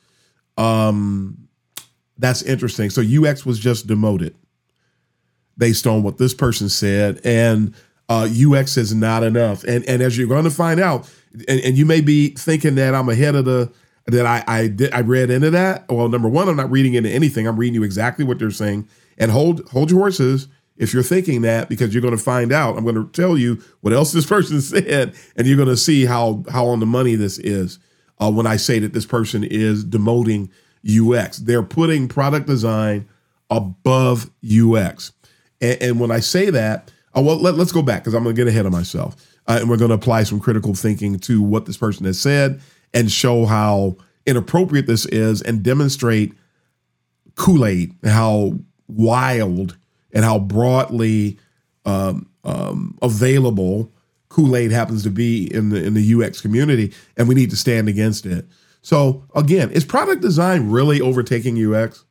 Um, 0.56 1.48
that's 2.18 2.42
interesting. 2.42 2.90
So 2.90 3.02
UX 3.02 3.44
was 3.46 3.58
just 3.58 3.86
demoted 3.86 4.34
based 5.58 5.86
on 5.86 6.02
what 6.02 6.18
this 6.18 6.34
person 6.34 6.68
said, 6.68 7.20
and 7.24 7.74
uh, 8.08 8.28
UX 8.30 8.76
is 8.76 8.94
not 8.94 9.22
enough. 9.22 9.64
And 9.64 9.84
and 9.88 10.02
as 10.02 10.16
you're 10.16 10.28
going 10.28 10.44
to 10.44 10.50
find 10.50 10.80
out, 10.80 11.10
and, 11.48 11.60
and 11.60 11.78
you 11.78 11.86
may 11.86 12.00
be 12.00 12.30
thinking 12.30 12.74
that 12.76 12.94
I'm 12.94 13.08
ahead 13.08 13.34
of 13.34 13.44
the 13.44 13.72
that 14.06 14.26
I 14.26 14.44
I 14.46 14.68
did 14.68 14.92
I 14.92 15.00
read 15.00 15.30
into 15.30 15.50
that. 15.50 15.88
Well, 15.88 16.08
number 16.08 16.28
one, 16.28 16.48
I'm 16.48 16.56
not 16.56 16.70
reading 16.70 16.94
into 16.94 17.10
anything. 17.10 17.46
I'm 17.46 17.56
reading 17.56 17.74
you 17.74 17.82
exactly 17.82 18.24
what 18.24 18.38
they're 18.38 18.50
saying. 18.50 18.88
And 19.18 19.30
hold 19.30 19.68
hold 19.70 19.90
your 19.90 20.00
horses 20.00 20.48
if 20.76 20.92
you're 20.92 21.02
thinking 21.02 21.42
that 21.42 21.68
because 21.68 21.94
you're 21.94 22.02
going 22.02 22.16
to 22.16 22.22
find 22.22 22.52
out. 22.52 22.76
I'm 22.76 22.84
going 22.84 22.96
to 22.96 23.10
tell 23.12 23.36
you 23.36 23.62
what 23.80 23.92
else 23.92 24.12
this 24.12 24.26
person 24.26 24.60
said, 24.62 25.14
and 25.36 25.46
you're 25.46 25.56
going 25.56 25.68
to 25.68 25.76
see 25.76 26.04
how 26.04 26.44
how 26.50 26.66
on 26.66 26.80
the 26.80 26.86
money 26.86 27.14
this 27.14 27.38
is. 27.38 27.78
Uh, 28.20 28.30
when 28.30 28.46
I 28.46 28.56
say 28.56 28.78
that 28.78 28.92
this 28.92 29.06
person 29.06 29.42
is 29.42 29.84
demoting 29.84 30.48
UX, 30.86 31.38
they're 31.38 31.62
putting 31.62 32.08
product 32.08 32.46
design 32.46 33.08
above 33.50 34.30
UX. 34.44 35.12
And, 35.60 35.82
and 35.82 36.00
when 36.00 36.10
I 36.10 36.20
say 36.20 36.50
that, 36.50 36.90
uh, 37.16 37.20
well, 37.20 37.36
let, 37.36 37.54
us 37.54 37.72
go 37.72 37.82
back 37.82 38.02
because 38.02 38.14
I'm 38.14 38.22
going 38.22 38.34
to 38.34 38.40
get 38.40 38.48
ahead 38.48 38.66
of 38.66 38.72
myself. 38.72 39.16
Uh, 39.46 39.58
and 39.60 39.68
we're 39.68 39.76
going 39.76 39.90
to 39.90 39.96
apply 39.96 40.22
some 40.22 40.40
critical 40.40 40.74
thinking 40.74 41.18
to 41.20 41.42
what 41.42 41.66
this 41.66 41.76
person 41.76 42.06
has 42.06 42.20
said 42.20 42.60
and 42.94 43.10
show 43.10 43.44
how 43.44 43.96
inappropriate 44.26 44.86
this 44.86 45.04
is 45.06 45.42
and 45.42 45.62
demonstrate 45.62 46.32
Kool 47.34 47.66
Aid, 47.66 47.94
how 48.04 48.52
wild 48.86 49.76
and 50.12 50.24
how 50.24 50.38
broadly 50.38 51.38
um, 51.84 52.28
um, 52.44 52.98
available 53.02 53.92
Kool 54.28 54.56
Aid 54.56 54.72
happens 54.72 55.02
to 55.02 55.10
be 55.10 55.52
in 55.52 55.68
the 55.68 55.82
in 55.82 55.94
the 55.94 56.14
UX 56.14 56.40
community, 56.40 56.92
and 57.16 57.28
we 57.28 57.34
need 57.34 57.50
to 57.50 57.56
stand 57.56 57.88
against 57.88 58.24
it. 58.24 58.46
So 58.80 59.24
again, 59.34 59.70
is 59.70 59.84
product 59.84 60.22
design 60.22 60.70
really 60.70 61.00
overtaking 61.00 61.56
UX? 61.56 62.04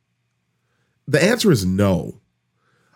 The 1.08 1.22
answer 1.22 1.50
is 1.50 1.66
no. 1.66 2.20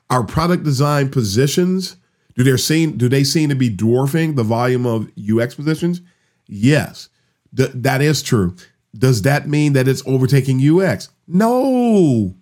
Our 0.08 0.22
product 0.22 0.62
design 0.62 1.10
positions 1.10 1.96
do 2.36 2.44
they 2.44 2.56
seem 2.56 2.96
do 2.96 3.08
they 3.08 3.24
seem 3.24 3.48
to 3.48 3.54
be 3.54 3.70
dwarfing 3.70 4.34
the 4.34 4.44
volume 4.44 4.86
of 4.86 5.10
UX 5.18 5.54
positions? 5.54 6.02
Yes, 6.46 7.08
Th- 7.56 7.70
that 7.74 8.02
is 8.02 8.22
true. 8.22 8.54
Does 8.96 9.22
that 9.22 9.48
mean 9.48 9.72
that 9.72 9.88
it's 9.88 10.02
overtaking 10.06 10.60
UX? 10.60 11.08
No, 11.26 12.34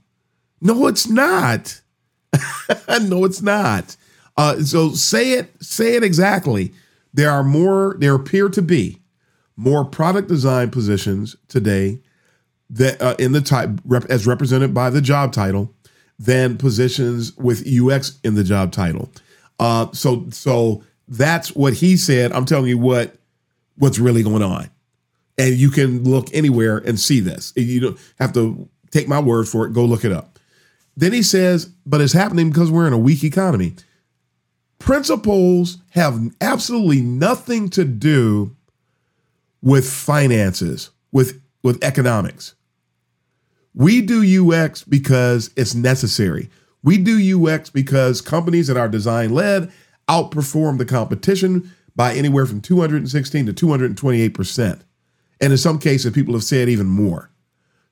no, 0.60 0.86
it's 0.86 1.08
not. 1.08 1.80
no, 3.02 3.24
it's 3.24 3.42
not. 3.42 3.96
Uh, 4.36 4.60
so 4.60 4.90
say 4.90 5.32
it, 5.32 5.62
say 5.62 5.94
it 5.94 6.02
exactly. 6.02 6.72
There 7.12 7.30
are 7.30 7.44
more. 7.44 7.96
There 7.98 8.14
appear 8.14 8.48
to 8.48 8.62
be 8.62 9.00
more 9.56 9.84
product 9.84 10.28
design 10.28 10.70
positions 10.70 11.36
today 11.48 12.00
that 12.70 13.00
uh, 13.00 13.14
in 13.18 13.32
the 13.32 13.40
type 13.40 13.70
rep, 13.84 14.04
as 14.06 14.26
represented 14.26 14.74
by 14.74 14.90
the 14.90 15.00
job 15.00 15.32
title 15.32 15.72
than 16.18 16.56
positions 16.56 17.36
with 17.36 17.66
UX 17.66 18.18
in 18.24 18.34
the 18.34 18.44
job 18.44 18.72
title. 18.72 19.10
Uh, 19.58 19.90
so 19.92 20.26
so 20.30 20.82
that's 21.06 21.54
what 21.54 21.74
he 21.74 21.96
said. 21.96 22.32
I'm 22.32 22.44
telling 22.44 22.66
you 22.66 22.78
what 22.78 23.16
what's 23.76 23.98
really 23.98 24.22
going 24.22 24.42
on, 24.42 24.68
and 25.38 25.54
you 25.54 25.70
can 25.70 26.02
look 26.04 26.28
anywhere 26.32 26.78
and 26.78 26.98
see 26.98 27.20
this. 27.20 27.52
You 27.56 27.80
don't 27.80 27.98
have 28.18 28.32
to 28.34 28.68
take 28.90 29.08
my 29.08 29.20
word 29.20 29.48
for 29.48 29.66
it. 29.66 29.72
Go 29.72 29.84
look 29.84 30.04
it 30.04 30.12
up. 30.12 30.33
Then 30.96 31.12
he 31.12 31.22
says, 31.22 31.66
but 31.86 32.00
it's 32.00 32.12
happening 32.12 32.50
because 32.50 32.70
we're 32.70 32.86
in 32.86 32.92
a 32.92 32.98
weak 32.98 33.24
economy. 33.24 33.74
Principles 34.78 35.78
have 35.90 36.20
absolutely 36.40 37.00
nothing 37.00 37.68
to 37.70 37.84
do 37.84 38.54
with 39.62 39.88
finances, 39.90 40.90
with 41.10 41.40
with 41.62 41.82
economics. 41.82 42.54
We 43.74 44.02
do 44.02 44.52
UX 44.52 44.84
because 44.84 45.50
it's 45.56 45.74
necessary. 45.74 46.50
We 46.84 46.98
do 46.98 47.46
UX 47.46 47.70
because 47.70 48.20
companies 48.20 48.68
that 48.68 48.76
are 48.76 48.88
design 48.88 49.34
led 49.34 49.72
outperform 50.08 50.76
the 50.76 50.84
competition 50.84 51.72
by 51.96 52.14
anywhere 52.14 52.44
from 52.46 52.60
216 52.60 53.46
to 53.46 53.52
228%. 53.52 54.80
And 55.40 55.52
in 55.52 55.58
some 55.58 55.78
cases, 55.78 56.12
people 56.12 56.34
have 56.34 56.44
said 56.44 56.68
even 56.68 56.86
more. 56.86 57.30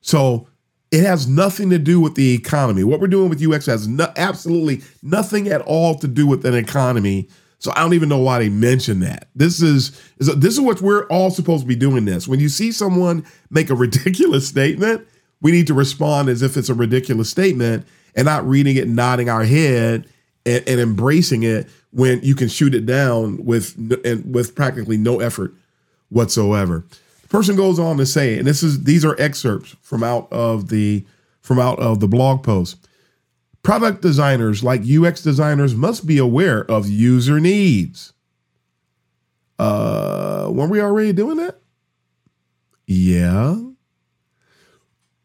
So 0.01 0.47
it 0.93 1.03
has 1.03 1.27
nothing 1.27 1.71
to 1.71 1.79
do 1.79 1.99
with 1.99 2.13
the 2.13 2.35
economy. 2.35 2.83
What 2.83 2.99
we're 2.99 3.07
doing 3.07 3.27
with 3.27 3.43
UX 3.43 3.65
has 3.65 3.87
no, 3.87 4.13
absolutely 4.15 4.83
nothing 5.01 5.47
at 5.47 5.61
all 5.61 5.95
to 5.95 6.07
do 6.07 6.27
with 6.27 6.45
an 6.45 6.53
economy. 6.53 7.29
So 7.57 7.71
I 7.75 7.79
don't 7.79 7.95
even 7.95 8.09
know 8.09 8.19
why 8.19 8.37
they 8.37 8.49
mention 8.49 8.99
that. 8.99 9.27
This 9.35 9.59
is, 9.59 9.99
is 10.19 10.27
this 10.35 10.53
is 10.53 10.61
what 10.61 10.81
we're 10.81 11.07
all 11.07 11.31
supposed 11.31 11.63
to 11.63 11.67
be 11.67 11.75
doing. 11.75 12.05
This 12.05 12.27
when 12.27 12.39
you 12.39 12.47
see 12.47 12.71
someone 12.71 13.25
make 13.49 13.71
a 13.71 13.75
ridiculous 13.75 14.47
statement, 14.47 15.07
we 15.41 15.51
need 15.51 15.65
to 15.65 15.73
respond 15.73 16.29
as 16.29 16.43
if 16.43 16.57
it's 16.57 16.69
a 16.69 16.75
ridiculous 16.75 17.27
statement 17.27 17.87
and 18.15 18.25
not 18.25 18.47
reading 18.47 18.75
it, 18.75 18.87
nodding 18.87 19.29
our 19.29 19.45
head, 19.45 20.07
and, 20.45 20.63
and 20.67 20.79
embracing 20.79 21.41
it 21.41 21.67
when 21.89 22.21
you 22.21 22.35
can 22.35 22.49
shoot 22.49 22.75
it 22.75 22.85
down 22.85 23.43
with 23.43 23.75
and 24.05 24.31
with 24.31 24.53
practically 24.53 24.97
no 24.97 25.21
effort 25.21 25.55
whatsoever. 26.09 26.85
Person 27.33 27.55
goes 27.55 27.79
on 27.79 27.97
to 27.97 28.05
say, 28.05 28.37
and 28.37 28.45
this 28.45 28.61
is 28.61 28.83
these 28.83 29.03
are 29.03 29.19
excerpts 29.19 29.75
from 29.81 30.03
out 30.03 30.31
of 30.31 30.69
the 30.69 31.03
from 31.41 31.57
out 31.57 31.79
of 31.79 31.99
the 31.99 32.07
blog 32.07 32.43
post. 32.43 32.87
Product 33.63 34.03
designers 34.03 34.63
like 34.63 34.83
UX 34.87 35.23
designers 35.23 35.73
must 35.73 36.05
be 36.05 36.19
aware 36.19 36.63
of 36.69 36.87
user 36.87 37.39
needs. 37.39 38.13
Uh, 39.57 40.47
weren't 40.51 40.69
we 40.69 40.79
already 40.79 41.11
doing 41.11 41.37
that? 41.37 41.59
Yeah. 42.85 43.59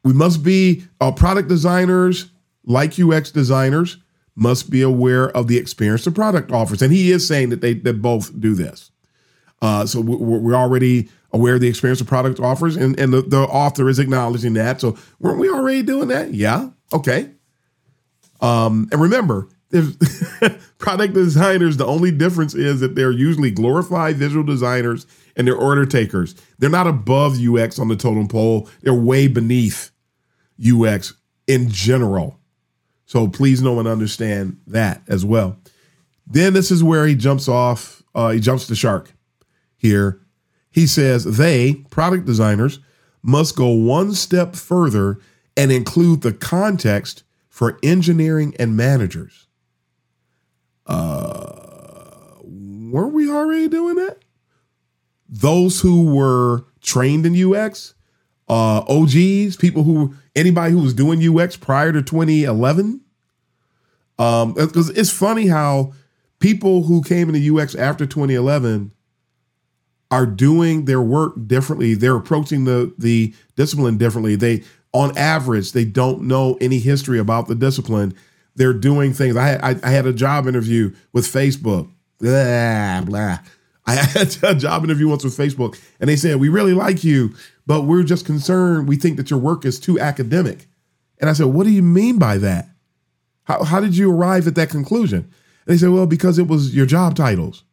We 0.03 0.15
must 0.15 0.43
be 0.43 0.85
uh, 1.03 1.13
product 1.13 1.51
designers, 1.51 2.31
like 2.65 2.99
UX 2.99 3.31
designers, 3.31 3.99
must 4.35 4.71
be 4.71 4.81
aware 4.81 5.29
of 5.37 5.47
the 5.47 5.59
experience 5.59 6.07
the 6.07 6.11
product 6.11 6.53
offers. 6.53 6.81
And 6.81 6.91
he 6.91 7.13
is 7.13 7.29
saying 7.29 7.51
that 7.51 7.61
they 7.61 7.75
that 7.75 8.01
both 8.01 8.41
do 8.41 8.55
this. 8.55 8.91
Uh, 9.61 9.85
so 9.85 10.01
we're 10.01 10.55
already 10.55 11.11
aware 11.33 11.55
of 11.55 11.61
the 11.61 11.69
experience 11.69 11.99
the 11.99 12.05
product 12.05 12.41
offers, 12.41 12.77
and, 12.77 12.99
and 12.99 13.13
the, 13.13 13.23
the 13.23 13.41
author 13.41 13.89
is 13.89 13.99
acknowledging 13.99 14.55
that. 14.55 14.81
So 14.81 14.97
weren't 15.19 15.39
we 15.39 15.51
already 15.51 15.83
doing 15.83 16.09
that? 16.09 16.33
Yeah. 16.33 16.71
Okay. 16.93 17.31
Um, 18.41 18.89
and 18.93 19.01
remember, 19.01 19.49
product 20.79 21.15
designers, 21.15 21.77
the 21.77 21.87
only 21.87 22.11
difference 22.11 22.55
is 22.55 22.81
that 22.81 22.95
they're 22.95 23.11
usually 23.11 23.51
glorified 23.51 24.17
visual 24.17 24.45
designers 24.45 25.07
and 25.37 25.47
they're 25.47 25.57
order 25.57 25.85
takers. 25.85 26.35
They're 26.59 26.71
not 26.71 26.87
above 26.87 27.39
UX 27.39 27.79
on 27.79 27.89
the 27.89 27.97
totem 27.97 28.29
pole. 28.29 28.69
They're 28.83 28.95
way 28.95 29.29
beneath 29.29 29.91
UX 30.65 31.15
in 31.47 31.69
general. 31.69 32.39
So 33.07 33.29
please 33.29 33.63
know 33.63 33.79
and 33.79 33.89
understand 33.89 34.61
that 34.67 35.03
as 35.09 35.25
well. 35.25 35.59
Then 36.27 36.53
this 36.53 36.71
is 36.71 36.85
where 36.85 37.07
he 37.07 37.15
jumps 37.15 37.49
off, 37.49 38.03
uh, 38.15 38.31
he 38.31 38.41
jumps 38.41 38.67
the 38.67 38.75
shark 38.75 39.13
here. 39.77 40.21
He 40.79 40.87
says 40.87 41.25
they, 41.25 41.75
product 41.91 42.25
designers, 42.25 42.79
must 43.21 43.57
go 43.57 43.71
one 43.71 44.15
step 44.15 44.55
further 44.55 45.19
and 45.57 45.73
include 45.73 46.23
the 46.23 46.33
context 46.33 47.25
for 47.49 47.81
engineering 47.83 48.55
and 48.61 48.77
managers. 48.77 49.49
Uh, 50.87 52.37
weren't 52.45 53.13
we 53.13 53.29
already 53.29 53.67
doing 53.67 53.97
that? 53.97 54.19
Those 55.29 55.81
who 55.81 56.15
were 56.15 56.65
trained 56.81 57.27
in 57.27 57.35
UX 57.35 57.95
uh, 58.49 58.85
OGs, 58.89 59.57
people 59.57 59.83
who 59.83 60.15
anybody 60.37 60.75
who 60.75 60.83
was 60.83 60.95
doing 60.95 61.21
UX 61.21 61.57
prior 61.57 61.91
to 61.91 62.03
2011. 62.03 63.01
Um, 64.21 64.55
because 64.55 64.91
it's 64.91 65.11
funny 65.11 65.49
how 65.49 65.93
people 66.39 66.85
who 66.85 67.03
came 67.03 67.35
into 67.35 67.59
UX 67.59 67.75
after 67.75 68.07
2011 68.07 68.93
are 70.11 70.27
doing 70.27 70.87
their 70.87 71.03
work 71.03 71.35
differently. 71.47 71.95
They're 71.95 72.17
approaching 72.17 72.65
the 72.65 72.93
the 72.99 73.35
discipline 73.57 73.99
differently. 73.99 74.37
They, 74.37 74.65
on 74.93 75.17
average, 75.19 75.73
they 75.73 75.85
don't 75.85 76.23
know 76.23 76.57
any 76.61 76.79
history 76.79 77.19
about 77.19 77.49
the 77.49 77.55
discipline. 77.55 78.15
They're 78.57 78.73
doing 78.73 79.13
things. 79.13 79.37
I 79.37 79.47
had, 79.47 79.61
I, 79.63 79.89
I 79.89 79.91
had 79.91 80.07
a 80.07 80.13
job 80.13 80.47
interview 80.47 80.95
with 81.13 81.27
Facebook. 81.27 81.91
Blah 82.21 83.03
blah. 83.03 83.39
I 83.87 83.93
had 83.95 84.37
a 84.43 84.55
job 84.55 84.85
interview 84.85 85.09
once 85.09 85.25
with 85.25 85.37
Facebook, 85.37 85.79
and 86.01 86.09
they 86.09 86.17
said 86.17 86.37
we 86.37 86.49
really 86.49 86.75
like 86.75 87.05
you, 87.05 87.35
but 87.67 87.83
we're 87.83 88.03
just 88.03 88.27
concerned. 88.27 88.89
We 88.89 88.97
think 88.97 89.17
that 89.17 89.31
your 89.31 89.39
work 89.39 89.65
is 89.65 89.79
too 89.79 90.01
academic. 90.01 90.67
And 91.21 91.29
I 91.29 91.33
said, 91.33 91.47
what 91.47 91.65
do 91.65 91.71
you 91.71 91.83
mean 91.83 92.19
by 92.19 92.39
that? 92.39 92.69
How 93.45 93.65
how 93.65 93.81
did 93.81 93.97
you 93.97 94.13
arrive 94.13 94.47
at 94.47 94.55
that 94.55 94.71
conclusion? 94.71 95.19
And 95.21 95.75
they 95.75 95.77
said, 95.77 95.91
well, 95.91 96.07
because 96.07 96.39
it 96.39 96.47
was 96.47 96.75
your 96.75 96.87
job 96.87 97.15
titles. 97.15 97.65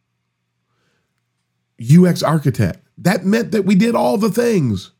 UX 1.81 2.23
architect. 2.23 2.79
That 2.97 3.25
meant 3.25 3.51
that 3.51 3.65
we 3.65 3.75
did 3.75 3.95
all 3.95 4.17
the 4.17 4.29
things. 4.29 4.91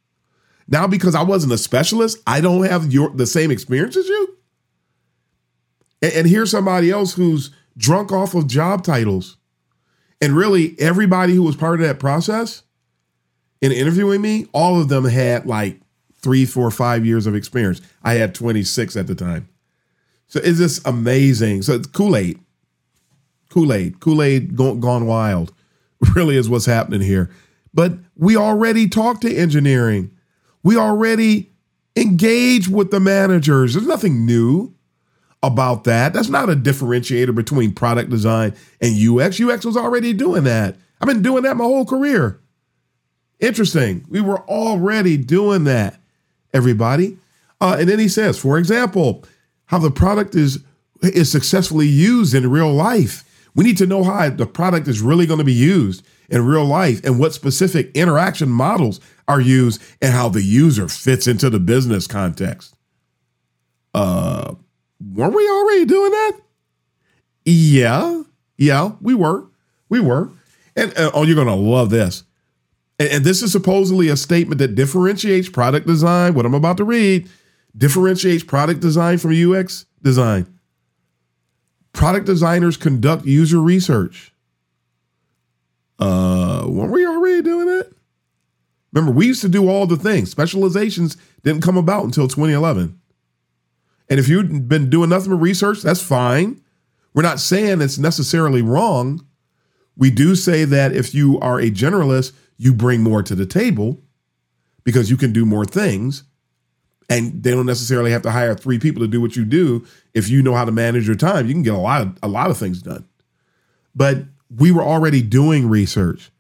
Now, 0.67 0.87
because 0.87 1.15
I 1.15 1.23
wasn't 1.23 1.53
a 1.53 1.57
specialist, 1.57 2.17
I 2.25 2.41
don't 2.41 2.65
have 2.65 2.91
your 2.91 3.09
the 3.09 3.27
same 3.27 3.51
experience 3.51 3.95
as 3.95 4.07
you. 4.07 4.37
And, 6.01 6.13
and 6.13 6.27
here's 6.27 6.51
somebody 6.51 6.91
else 6.91 7.13
who's 7.13 7.51
drunk 7.77 8.11
off 8.11 8.33
of 8.33 8.47
job 8.47 8.83
titles. 8.83 9.37
And 10.21 10.35
really, 10.35 10.75
everybody 10.79 11.35
who 11.35 11.43
was 11.43 11.55
part 11.55 11.79
of 11.79 11.85
that 11.85 11.99
process 11.99 12.63
in 13.61 13.71
interviewing 13.71 14.21
me, 14.21 14.47
all 14.53 14.79
of 14.81 14.89
them 14.89 15.05
had 15.05 15.45
like 15.45 15.79
three, 16.21 16.45
four, 16.45 16.71
five 16.71 17.05
years 17.05 17.27
of 17.27 17.35
experience. 17.35 17.81
I 18.03 18.15
had 18.15 18.33
26 18.33 18.95
at 18.95 19.07
the 19.07 19.15
time. 19.15 19.47
So 20.27 20.39
it's 20.43 20.57
just 20.57 20.85
amazing. 20.87 21.61
So 21.61 21.73
it's 21.73 21.87
Kool 21.87 22.15
Aid. 22.15 22.39
Kool 23.49 23.71
Aid. 23.71 23.99
Kool 23.99 24.23
Aid 24.23 24.55
gone 24.55 25.05
wild 25.05 25.53
really 26.15 26.37
is 26.37 26.49
what's 26.49 26.65
happening 26.65 27.01
here. 27.01 27.31
But 27.73 27.93
we 28.15 28.37
already 28.37 28.87
talked 28.87 29.21
to 29.21 29.35
engineering. 29.35 30.11
We 30.63 30.77
already 30.77 31.51
engage 31.95 32.67
with 32.67 32.91
the 32.91 32.99
managers. 32.99 33.73
There's 33.73 33.87
nothing 33.87 34.25
new 34.25 34.73
about 35.43 35.83
that. 35.83 36.13
That's 36.13 36.29
not 36.29 36.49
a 36.49 36.55
differentiator 36.55 37.35
between 37.35 37.73
product 37.73 38.09
design 38.09 38.55
and 38.81 38.95
UX. 38.95 39.39
UX 39.39 39.65
was 39.65 39.77
already 39.77 40.13
doing 40.13 40.43
that. 40.45 40.75
I've 40.99 41.07
been 41.07 41.21
doing 41.21 41.43
that 41.43 41.57
my 41.57 41.63
whole 41.63 41.85
career. 41.85 42.39
Interesting. 43.39 44.05
We 44.09 44.21
were 44.21 44.39
already 44.49 45.17
doing 45.17 45.65
that, 45.65 45.99
everybody. 46.53 47.17
Uh, 47.61 47.77
and 47.79 47.89
then 47.89 47.99
he 47.99 48.07
says, 48.07 48.39
for 48.39 48.57
example, 48.57 49.23
how 49.65 49.79
the 49.79 49.91
product 49.91 50.35
is 50.35 50.63
is 51.01 51.31
successfully 51.31 51.87
used 51.87 52.33
in 52.33 52.49
real 52.49 52.73
life. 52.73 53.23
We 53.55 53.63
need 53.63 53.77
to 53.77 53.87
know 53.87 54.03
how 54.03 54.29
the 54.29 54.45
product 54.45 54.87
is 54.87 55.01
really 55.01 55.25
going 55.25 55.39
to 55.39 55.45
be 55.45 55.53
used 55.53 56.05
in 56.29 56.45
real 56.45 56.65
life 56.65 57.03
and 57.03 57.19
what 57.19 57.33
specific 57.33 57.89
interaction 57.95 58.49
models 58.49 58.99
are 59.27 59.39
used 59.39 59.81
and 60.01 60.13
how 60.13 60.29
the 60.29 60.41
user 60.41 60.87
fits 60.87 61.25
into 61.25 61.49
the 61.49 61.59
business 61.59 62.05
context. 62.05 62.75
Uh, 63.93 64.55
weren't 64.99 65.33
we 65.33 65.49
already 65.49 65.85
doing 65.85 66.11
that? 66.11 66.33
Yeah, 67.45 68.23
yeah, 68.57 68.91
we 69.01 69.13
were. 69.13 69.47
We 69.87 69.99
were. 70.01 70.29
And 70.75 70.93
oh, 70.97 71.23
you're 71.23 71.43
to 71.43 71.53
love 71.53 71.89
this. 71.89 72.23
And, 72.99 73.09
and 73.09 73.23
this 73.23 73.41
is 73.41 73.51
supposedly 73.51 74.09
a 74.09 74.17
statement 74.17 74.59
that 74.59 74.75
differentiates 74.75 75.47
product 75.47 75.87
design, 75.87 76.33
what 76.33 76.45
I'm 76.45 76.53
about 76.53 76.77
to 76.77 76.83
read, 76.83 77.29
differentiates 77.77 78.43
product 78.43 78.81
design 78.81 79.17
from 79.17 79.31
UX 79.31 79.85
design. 80.01 80.54
Product 81.95 82.25
designers 82.25 82.75
conduct 82.75 83.25
user 83.25 83.59
research. 83.61 84.33
Uh, 85.97 86.65
weren't 86.67 86.91
we 86.91 87.07
already 87.07 87.41
doing 87.41 87.67
that? 87.67 87.93
Remember, 88.91 89.13
we 89.13 89.27
used 89.27 89.41
to 89.41 89.49
do 89.49 89.69
all 89.69 89.87
the 89.87 89.95
things. 89.95 90.29
Specializations 90.29 91.15
didn't 91.43 91.63
come 91.63 91.77
about 91.77 92.03
until 92.03 92.27
2011. 92.27 92.99
And 94.09 94.19
if 94.19 94.27
you've 94.27 94.67
been 94.67 94.89
doing 94.89 95.09
nothing 95.09 95.31
but 95.31 95.37
research, 95.37 95.81
that's 95.81 96.01
fine. 96.01 96.61
We're 97.13 97.23
not 97.23 97.39
saying 97.39 97.81
it's 97.81 97.97
necessarily 97.97 98.61
wrong. 98.61 99.25
We 99.95 100.11
do 100.11 100.35
say 100.35 100.65
that 100.65 100.93
if 100.93 101.15
you 101.15 101.39
are 101.39 101.59
a 101.59 101.71
generalist, 101.71 102.33
you 102.57 102.73
bring 102.73 103.01
more 103.01 103.23
to 103.23 103.35
the 103.35 103.45
table 103.45 104.01
because 104.83 105.09
you 105.09 105.15
can 105.15 105.31
do 105.31 105.45
more 105.45 105.65
things 105.65 106.23
and 107.09 107.43
they 107.43 107.51
don't 107.51 107.65
necessarily 107.65 108.11
have 108.11 108.21
to 108.23 108.31
hire 108.31 108.55
three 108.55 108.79
people 108.79 109.01
to 109.01 109.07
do 109.07 109.21
what 109.21 109.35
you 109.35 109.45
do. 109.45 109.85
If 110.13 110.29
you 110.29 110.41
know 110.41 110.55
how 110.55 110.65
to 110.65 110.71
manage 110.71 111.07
your 111.07 111.15
time 111.15 111.47
you 111.47 111.53
can 111.53 111.63
get 111.63 111.73
a 111.73 111.77
lot 111.77 112.01
of 112.01 112.17
a 112.23 112.27
lot 112.27 112.49
of 112.49 112.57
things 112.57 112.81
done. 112.81 113.07
But 113.95 114.23
we 114.55 114.71
were 114.71 114.83
already 114.83 115.21
doing 115.21 115.69
research. 115.69 116.31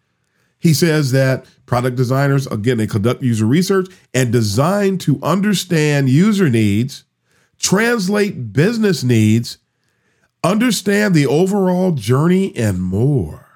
He 0.59 0.73
says 0.73 1.11
that 1.11 1.45
product 1.65 1.95
designers 1.95 2.47
again 2.47 2.77
they 2.77 2.87
conduct 2.87 3.21
user 3.21 3.45
research 3.45 3.87
and 4.13 4.31
design 4.31 4.97
to 4.99 5.19
understand 5.21 6.09
user 6.09 6.49
needs 6.49 7.03
translate 7.59 8.53
business 8.53 9.03
needs 9.03 9.57
understand 10.43 11.15
the 11.15 11.25
overall 11.25 11.91
journey 11.91 12.55
and 12.55 12.81
more. 12.81 13.47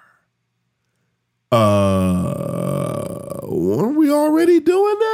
Uh 1.51 3.39
weren't 3.43 3.97
we 3.97 4.11
already 4.11 4.59
doing 4.59 4.99
that 4.99 5.08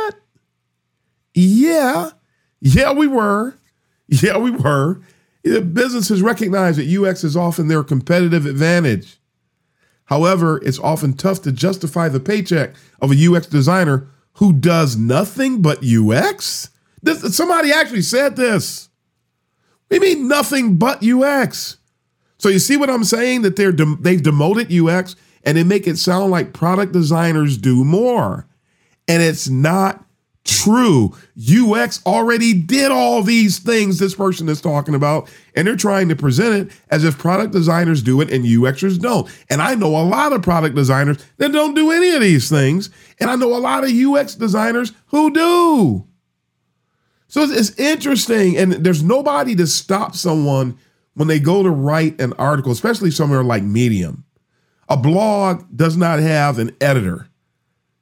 yeah, 1.35 2.11
yeah, 2.61 2.91
we 2.91 3.07
were. 3.07 3.55
Yeah, 4.07 4.37
we 4.37 4.51
were. 4.51 5.01
The 5.43 5.61
businesses 5.61 6.21
recognize 6.21 6.77
that 6.77 6.87
UX 6.87 7.23
is 7.23 7.35
often 7.35 7.67
their 7.67 7.83
competitive 7.83 8.45
advantage. 8.45 9.17
However, 10.05 10.61
it's 10.63 10.79
often 10.79 11.13
tough 11.13 11.41
to 11.41 11.51
justify 11.51 12.09
the 12.09 12.19
paycheck 12.19 12.75
of 13.01 13.11
a 13.11 13.15
UX 13.15 13.47
designer 13.47 14.07
who 14.33 14.53
does 14.53 14.95
nothing 14.95 15.61
but 15.61 15.83
UX. 15.83 16.69
This, 17.01 17.35
somebody 17.35 17.71
actually 17.71 18.03
said 18.03 18.35
this. 18.35 18.89
We 19.89 19.99
mean 19.99 20.27
nothing 20.27 20.77
but 20.77 21.03
UX. 21.03 21.77
So 22.37 22.49
you 22.49 22.59
see 22.59 22.77
what 22.77 22.89
I'm 22.89 23.03
saying? 23.03 23.41
That 23.41 23.55
they're 23.55 23.71
de- 23.71 23.97
they've 23.99 24.21
demoted 24.21 24.71
UX 24.71 25.15
and 25.43 25.57
they 25.57 25.63
make 25.63 25.87
it 25.87 25.97
sound 25.97 26.31
like 26.31 26.53
product 26.53 26.91
designers 26.91 27.57
do 27.57 27.83
more, 27.83 28.47
and 29.07 29.21
it's 29.21 29.47
not 29.47 30.04
true. 30.45 31.13
UX 31.37 32.05
already 32.05 32.53
did 32.53 32.91
all 32.91 33.23
these 33.23 33.59
things 33.59 33.99
this 33.99 34.15
person 34.15 34.47
is 34.47 34.61
talking 34.61 34.95
about, 34.95 35.29
and 35.55 35.67
they're 35.67 35.75
trying 35.75 36.07
to 36.09 36.15
present 36.15 36.55
it 36.55 36.77
as 36.89 37.03
if 37.03 37.17
product 37.17 37.51
designers 37.51 38.01
do 38.01 38.21
it 38.21 38.31
and 38.31 38.45
UXers 38.45 38.99
don't. 38.99 39.27
And 39.49 39.61
I 39.61 39.75
know 39.75 39.97
a 39.97 40.05
lot 40.05 40.33
of 40.33 40.43
product 40.43 40.75
designers 40.75 41.17
that 41.37 41.51
don't 41.51 41.73
do 41.73 41.91
any 41.91 42.11
of 42.11 42.21
these 42.21 42.49
things, 42.49 42.89
and 43.19 43.29
I 43.29 43.35
know 43.35 43.55
a 43.55 43.59
lot 43.59 43.83
of 43.83 43.89
UX 43.91 44.35
designers 44.35 44.93
who 45.07 45.31
do. 45.31 46.07
So 47.27 47.41
it's, 47.41 47.77
interesting, 47.79 48.55
and 48.55 48.73
there's 48.73 49.03
nobody 49.03 49.55
to 49.55 49.67
stop 49.67 50.15
someone 50.15 50.77
when 51.15 51.27
they 51.27 51.39
go 51.39 51.63
to 51.63 51.69
write 51.69 52.21
an 52.21 52.33
article, 52.33 52.71
especially 52.71 53.11
somewhere 53.11 53.43
like 53.43 53.63
Medium. 53.63 54.23
A 54.87 54.95
blog 54.95 55.65
does 55.75 55.97
not 55.97 56.19
have 56.19 56.59
an 56.59 56.75
editor, 56.79 57.27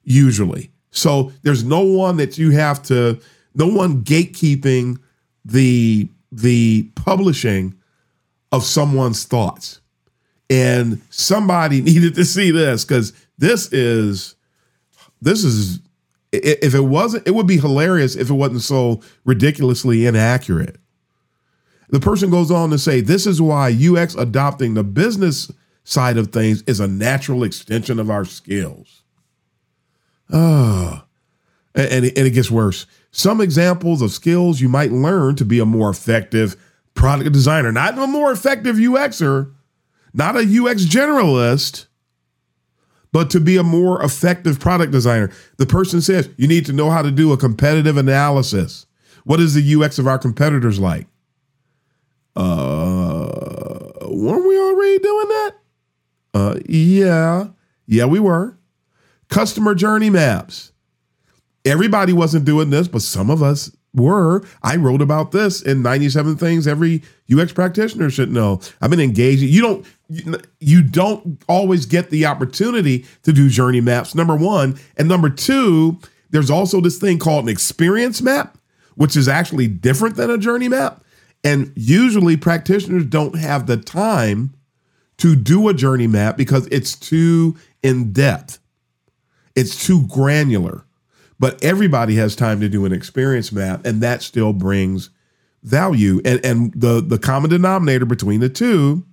usually. 0.02 0.73
So 0.94 1.32
there's 1.42 1.64
no 1.64 1.82
one 1.82 2.16
that 2.16 2.38
you 2.38 2.50
have 2.50 2.82
to, 2.84 3.20
no 3.54 3.66
one 3.66 4.02
gatekeeping 4.04 4.98
the 5.44 6.08
the 6.32 6.90
publishing 6.94 7.74
of 8.50 8.64
someone's 8.64 9.24
thoughts. 9.24 9.80
And 10.50 11.00
somebody 11.10 11.80
needed 11.82 12.14
to 12.14 12.24
see 12.24 12.50
this 12.50 12.84
because 12.84 13.12
this 13.38 13.72
is 13.72 14.36
this 15.20 15.44
is 15.44 15.80
if 16.32 16.74
it 16.74 16.80
wasn't, 16.80 17.26
it 17.28 17.34
would 17.34 17.46
be 17.46 17.58
hilarious 17.58 18.16
if 18.16 18.28
it 18.28 18.34
wasn't 18.34 18.62
so 18.62 19.00
ridiculously 19.24 20.04
inaccurate. 20.06 20.78
The 21.90 22.00
person 22.00 22.30
goes 22.30 22.50
on 22.50 22.70
to 22.70 22.78
say, 22.78 23.00
This 23.00 23.26
is 23.26 23.40
why 23.40 23.70
UX 23.70 24.14
adopting 24.16 24.74
the 24.74 24.82
business 24.82 25.50
side 25.84 26.16
of 26.16 26.28
things 26.28 26.62
is 26.62 26.80
a 26.80 26.88
natural 26.88 27.44
extension 27.44 28.00
of 28.00 28.10
our 28.10 28.24
skills. 28.24 29.03
Oh, 30.30 31.02
and, 31.74 32.04
and 32.04 32.04
it 32.04 32.30
gets 32.30 32.50
worse. 32.50 32.86
Some 33.10 33.40
examples 33.40 34.02
of 34.02 34.10
skills 34.10 34.60
you 34.60 34.68
might 34.68 34.92
learn 34.92 35.36
to 35.36 35.44
be 35.44 35.58
a 35.58 35.64
more 35.64 35.90
effective 35.90 36.56
product 36.94 37.32
designer, 37.32 37.72
not 37.72 37.98
a 37.98 38.06
more 38.06 38.32
effective 38.32 38.76
UXer, 38.76 39.52
not 40.12 40.36
a 40.36 40.40
UX 40.40 40.84
generalist, 40.84 41.86
but 43.12 43.30
to 43.30 43.40
be 43.40 43.56
a 43.56 43.62
more 43.62 44.02
effective 44.02 44.58
product 44.58 44.92
designer. 44.92 45.30
The 45.56 45.66
person 45.66 46.00
says 46.00 46.28
you 46.36 46.48
need 46.48 46.66
to 46.66 46.72
know 46.72 46.90
how 46.90 47.02
to 47.02 47.10
do 47.10 47.32
a 47.32 47.36
competitive 47.36 47.96
analysis. 47.96 48.86
What 49.24 49.40
is 49.40 49.54
the 49.54 49.82
UX 49.82 49.98
of 49.98 50.06
our 50.06 50.18
competitors 50.18 50.78
like? 50.78 51.06
Uh, 52.36 53.28
weren't 54.08 54.46
we 54.46 54.58
already 54.58 54.98
doing 54.98 55.28
that? 55.28 55.52
Uh, 56.34 56.58
yeah, 56.68 57.48
yeah, 57.86 58.04
we 58.06 58.18
were. 58.18 58.58
Customer 59.34 59.74
journey 59.74 60.10
maps. 60.10 60.70
Everybody 61.64 62.12
wasn't 62.12 62.44
doing 62.44 62.70
this, 62.70 62.86
but 62.86 63.02
some 63.02 63.30
of 63.30 63.42
us 63.42 63.76
were. 63.92 64.46
I 64.62 64.76
wrote 64.76 65.02
about 65.02 65.32
this 65.32 65.60
in 65.60 65.82
97 65.82 66.36
things 66.36 66.68
every 66.68 67.02
UX 67.32 67.52
practitioner 67.52 68.10
should 68.10 68.30
know. 68.30 68.60
I've 68.80 68.90
been 68.90 69.00
engaging. 69.00 69.48
You 69.48 69.62
don't 69.62 69.86
you 70.60 70.84
don't 70.84 71.42
always 71.48 71.84
get 71.84 72.10
the 72.10 72.26
opportunity 72.26 73.06
to 73.24 73.32
do 73.32 73.48
journey 73.48 73.80
maps. 73.80 74.14
Number 74.14 74.36
1, 74.36 74.78
and 74.98 75.08
number 75.08 75.30
2, 75.30 75.98
there's 76.30 76.48
also 76.48 76.80
this 76.80 76.98
thing 76.98 77.18
called 77.18 77.46
an 77.46 77.50
experience 77.50 78.22
map, 78.22 78.56
which 78.94 79.16
is 79.16 79.26
actually 79.26 79.66
different 79.66 80.14
than 80.14 80.30
a 80.30 80.38
journey 80.38 80.68
map. 80.68 81.02
And 81.42 81.72
usually 81.74 82.36
practitioners 82.36 83.04
don't 83.04 83.36
have 83.36 83.66
the 83.66 83.78
time 83.78 84.54
to 85.18 85.34
do 85.34 85.68
a 85.68 85.74
journey 85.74 86.06
map 86.06 86.36
because 86.36 86.68
it's 86.68 86.94
too 86.94 87.56
in 87.82 88.12
depth. 88.12 88.60
It's 89.54 89.86
too 89.86 90.06
granular. 90.06 90.84
But 91.38 91.62
everybody 91.62 92.14
has 92.16 92.36
time 92.36 92.60
to 92.60 92.68
do 92.68 92.84
an 92.84 92.92
experience 92.92 93.52
map, 93.52 93.84
and 93.84 94.00
that 94.00 94.22
still 94.22 94.52
brings 94.52 95.10
value. 95.62 96.20
And 96.24 96.44
and 96.44 96.72
the 96.74 97.00
the 97.00 97.18
common 97.18 97.50
denominator 97.50 98.06
between 98.06 98.40
the 98.40 98.48
two 98.48 99.04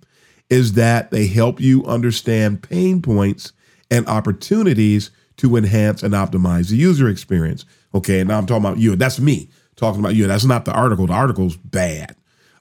is 0.49 0.73
that 0.73 1.11
they 1.11 1.27
help 1.27 1.59
you 1.59 1.83
understand 1.85 2.61
pain 2.61 3.01
points 3.01 3.53
and 3.89 4.07
opportunities 4.07 5.09
to 5.37 5.55
enhance 5.55 6.03
and 6.03 6.13
optimize 6.13 6.69
the 6.69 6.75
user 6.75 7.09
experience. 7.09 7.65
Okay, 7.95 8.19
and 8.19 8.29
now 8.29 8.37
I'm 8.37 8.45
talking 8.45 8.65
about 8.65 8.77
you. 8.77 8.95
That's 8.95 9.19
me 9.19 9.49
talking 9.75 9.99
about 9.99 10.15
you. 10.15 10.27
That's 10.27 10.45
not 10.45 10.65
the 10.65 10.73
article. 10.73 11.07
The 11.07 11.13
article's 11.13 11.57
bad. 11.57 12.15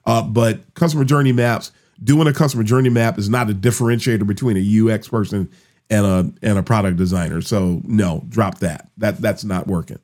Uh, 0.05 0.23
but 0.23 0.73
customer 0.73 1.05
journey 1.05 1.31
maps, 1.31 1.71
doing 2.03 2.27
a 2.27 2.33
customer 2.33 2.63
journey 2.63 2.89
map 2.89 3.19
is 3.19 3.29
not 3.29 3.49
a 3.49 3.53
differentiator 3.53 4.25
between 4.25 4.57
a 4.57 4.93
UX 4.93 5.07
person 5.07 5.49
and 5.91 6.05
a 6.05 6.33
and 6.41 6.57
a 6.57 6.63
product 6.63 6.97
designer. 6.97 7.41
So 7.41 7.81
no, 7.83 8.23
drop 8.29 8.59
that. 8.59 8.89
That 8.97 9.17
that's 9.17 9.43
not 9.43 9.67
working. 9.67 9.99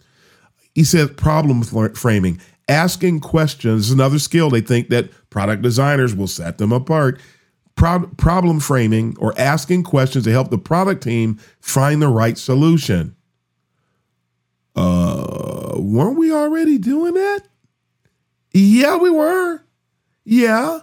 He 0.76 0.84
says 0.84 1.10
problem 1.12 1.64
framing, 1.64 2.40
asking 2.68 3.22
questions 3.22 3.88
is 3.88 3.92
another 3.92 4.20
skill 4.20 4.52
they 4.52 4.62
think 4.62 4.90
that 4.90 5.10
product 5.32 5.64
designers 5.64 6.14
will 6.14 6.28
set 6.28 6.60
them 6.60 6.72
apart. 6.72 7.20
Pro- 7.76 8.08
problem 8.18 8.60
framing 8.60 9.16
or 9.20 9.34
asking 9.40 9.84
questions 9.84 10.26
to 10.26 10.32
help 10.32 10.50
the 10.50 10.58
product 10.58 11.04
team 11.04 11.40
find 11.62 12.02
the 12.02 12.08
right 12.08 12.38
solution. 12.38 13.16
Uh, 14.76 15.74
weren't 15.76 16.18
we 16.18 16.32
already 16.32 16.78
doing 16.78 17.14
that? 17.14 17.42
Yeah, 18.52 18.98
we 18.98 19.10
were. 19.10 19.62
Yeah. 20.26 20.82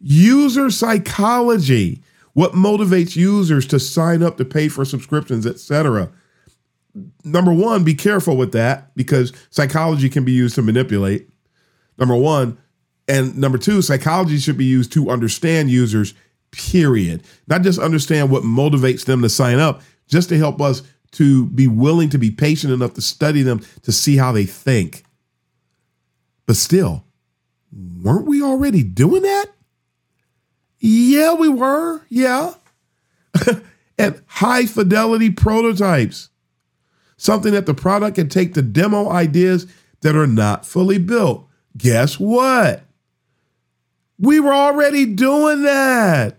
User 0.00 0.70
psychology 0.70 2.02
what 2.36 2.52
motivates 2.52 3.16
users 3.16 3.66
to 3.66 3.80
sign 3.80 4.22
up 4.22 4.36
to 4.36 4.44
pay 4.44 4.68
for 4.68 4.84
subscriptions, 4.84 5.46
etc. 5.46 6.10
Number 7.24 7.50
one, 7.50 7.82
be 7.82 7.94
careful 7.94 8.36
with 8.36 8.52
that 8.52 8.94
because 8.94 9.32
psychology 9.48 10.10
can 10.10 10.22
be 10.22 10.32
used 10.32 10.54
to 10.56 10.62
manipulate. 10.62 11.30
Number 11.96 12.14
one. 12.14 12.58
And 13.08 13.38
number 13.38 13.56
two, 13.56 13.80
psychology 13.80 14.36
should 14.36 14.58
be 14.58 14.66
used 14.66 14.92
to 14.92 15.08
understand 15.08 15.70
users, 15.70 16.12
period. 16.50 17.22
Not 17.46 17.62
just 17.62 17.78
understand 17.78 18.30
what 18.30 18.42
motivates 18.42 19.06
them 19.06 19.22
to 19.22 19.30
sign 19.30 19.58
up, 19.58 19.80
just 20.06 20.28
to 20.28 20.36
help 20.36 20.60
us 20.60 20.82
to 21.12 21.46
be 21.46 21.66
willing 21.66 22.10
to 22.10 22.18
be 22.18 22.30
patient 22.30 22.70
enough 22.70 22.92
to 22.94 23.00
study 23.00 23.40
them 23.40 23.64
to 23.80 23.92
see 23.92 24.18
how 24.18 24.32
they 24.32 24.44
think. 24.44 25.04
But 26.44 26.56
still, 26.56 27.06
weren't 27.72 28.26
we 28.26 28.42
already 28.42 28.82
doing 28.82 29.22
that? 29.22 29.55
Yeah, 30.86 31.34
we 31.34 31.48
were. 31.48 32.02
Yeah. 32.08 32.54
and 33.98 34.22
high 34.26 34.66
fidelity 34.66 35.30
prototypes. 35.30 36.28
Something 37.16 37.54
that 37.54 37.66
the 37.66 37.74
product 37.74 38.14
can 38.14 38.28
take 38.28 38.54
to 38.54 38.62
demo 38.62 39.10
ideas 39.10 39.66
that 40.02 40.14
are 40.14 40.28
not 40.28 40.64
fully 40.64 40.98
built. 40.98 41.48
Guess 41.76 42.20
what? 42.20 42.84
We 44.18 44.38
were 44.38 44.52
already 44.54 45.06
doing 45.06 45.62
that. 45.62 46.36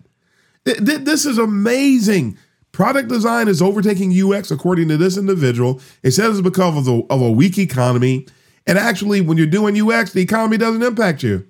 This 0.64 1.26
is 1.26 1.38
amazing. 1.38 2.38
Product 2.72 3.10
design 3.10 3.50
is 3.50 3.62
overtaking 3.62 4.14
UX, 4.14 4.50
according 4.50 4.88
to 4.88 4.98
this 4.98 5.18
individual. 5.18 5.82
It 6.04 6.12
says 6.12 6.38
it's 6.38 6.42
because 6.42 6.78
of, 6.78 6.86
the, 6.86 7.06
of 7.10 7.22
a 7.22 7.32
weak 7.32 7.58
economy. 7.58 8.28
And 8.66 8.78
actually, 8.78 9.20
when 9.20 9.38
you're 9.38 9.48
doing 9.48 9.80
UX, 9.80 10.14
the 10.14 10.22
economy 10.22 10.58
doesn't 10.58 10.84
impact 10.84 11.22
you. 11.22 11.48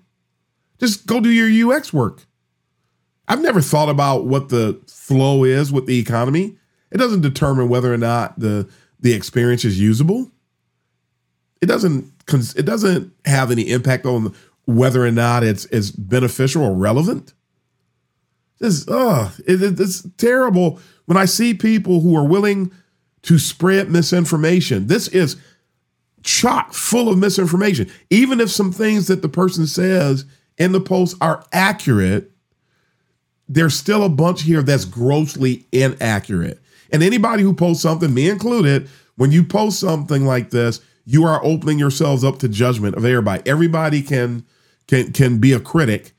Just 0.80 1.06
go 1.06 1.20
do 1.20 1.30
your 1.30 1.72
UX 1.72 1.94
work. 1.94 2.27
I've 3.28 3.42
never 3.42 3.62
thought 3.62 3.90
about 3.90 4.26
what 4.26 4.50
the 4.50 4.82
flow 4.88 5.44
is 5.44 5.72
with 5.72 5.86
the 5.86 6.00
economy. 6.00 6.58
It 6.92 6.98
doesn't 6.98 7.22
determine 7.22 7.70
whether 7.70 7.94
or 7.94 7.98
not 7.98 8.40
the 8.40 8.70
the 9.00 9.14
experience 9.14 9.66
is 9.66 9.80
usable. 9.80 10.32
It 11.62 11.66
doesn't 11.66 12.12
it 12.56 12.66
doesn't 12.66 13.14
have 13.26 13.52
any 13.52 13.70
impact 13.70 14.06
on 14.06 14.34
whether 14.66 15.06
or 15.06 15.12
not 15.12 15.44
it's 15.44 15.66
it's 15.66 15.92
beneficial 15.92 16.64
or 16.64 16.74
relevant. 16.74 17.34
This 18.60 18.86
oh, 18.88 19.34
it, 19.46 19.80
it's 19.80 20.08
terrible 20.18 20.80
when 21.06 21.18
I 21.18 21.26
see 21.26 21.54
people 21.54 22.02
who 22.02 22.16
are 22.16 22.26
willing 22.26 22.72
to 23.24 23.38
spread 23.38 23.90
misinformation. 23.90 24.88
This 24.88 25.08
is 25.10 25.36
chock 26.24 26.74
full 26.74 27.10
of 27.10 27.18
misinformation. 27.18 27.90
Even 28.10 28.40
if 28.40 28.50
some 28.50 28.72
things 28.72 29.08
that 29.08 29.22
the 29.22 29.30
person 29.30 29.68
says 29.68 30.26
in 30.58 30.72
the 30.72 30.82
post 30.82 31.16
are 31.22 31.46
accurate, 31.52 32.32
there's 33.48 33.76
still 33.76 34.04
a 34.04 34.10
bunch 34.10 34.44
here 34.44 34.62
that's 34.62 34.86
grossly 34.86 35.66
inaccurate. 35.72 36.62
And 36.92 37.04
anybody 37.04 37.44
who 37.44 37.54
posts 37.54 37.84
something, 37.84 38.14
me 38.14 38.30
included, 38.30 38.90
when 39.16 39.32
you 39.32 39.44
post 39.44 39.80
something 39.80 40.26
like 40.26 40.52
this, 40.52 40.82
you 41.06 41.24
are 41.26 41.44
opening 41.44 41.80
yourselves 41.80 42.24
up 42.24 42.40
to 42.40 42.50
judgment 42.50 42.96
of 42.96 43.06
everybody. 43.06 43.42
Everybody 43.50 44.02
can 44.02 44.46
can 44.88 45.12
can 45.14 45.40
be 45.40 45.54
a 45.54 45.60
critic. 45.60 46.14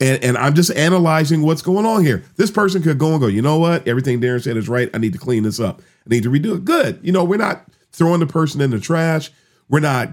And, 0.00 0.22
and 0.24 0.36
I'm 0.36 0.54
just 0.54 0.72
analyzing 0.72 1.42
what's 1.42 1.62
going 1.62 1.86
on 1.86 2.04
here. 2.04 2.24
This 2.36 2.50
person 2.50 2.82
could 2.82 2.98
go 2.98 3.12
and 3.12 3.20
go, 3.20 3.28
you 3.28 3.42
know 3.42 3.58
what? 3.58 3.86
Everything 3.86 4.20
Darren 4.20 4.42
said 4.42 4.56
is 4.56 4.68
right. 4.68 4.90
I 4.92 4.98
need 4.98 5.12
to 5.12 5.18
clean 5.18 5.44
this 5.44 5.60
up. 5.60 5.80
I 5.80 6.14
need 6.14 6.24
to 6.24 6.30
redo 6.30 6.56
it. 6.56 6.64
Good. 6.64 6.98
You 7.02 7.12
know, 7.12 7.22
we're 7.22 7.36
not 7.36 7.66
throwing 7.92 8.18
the 8.18 8.26
person 8.26 8.60
in 8.60 8.70
the 8.70 8.80
trash. 8.80 9.30
We're 9.68 9.80
not 9.80 10.10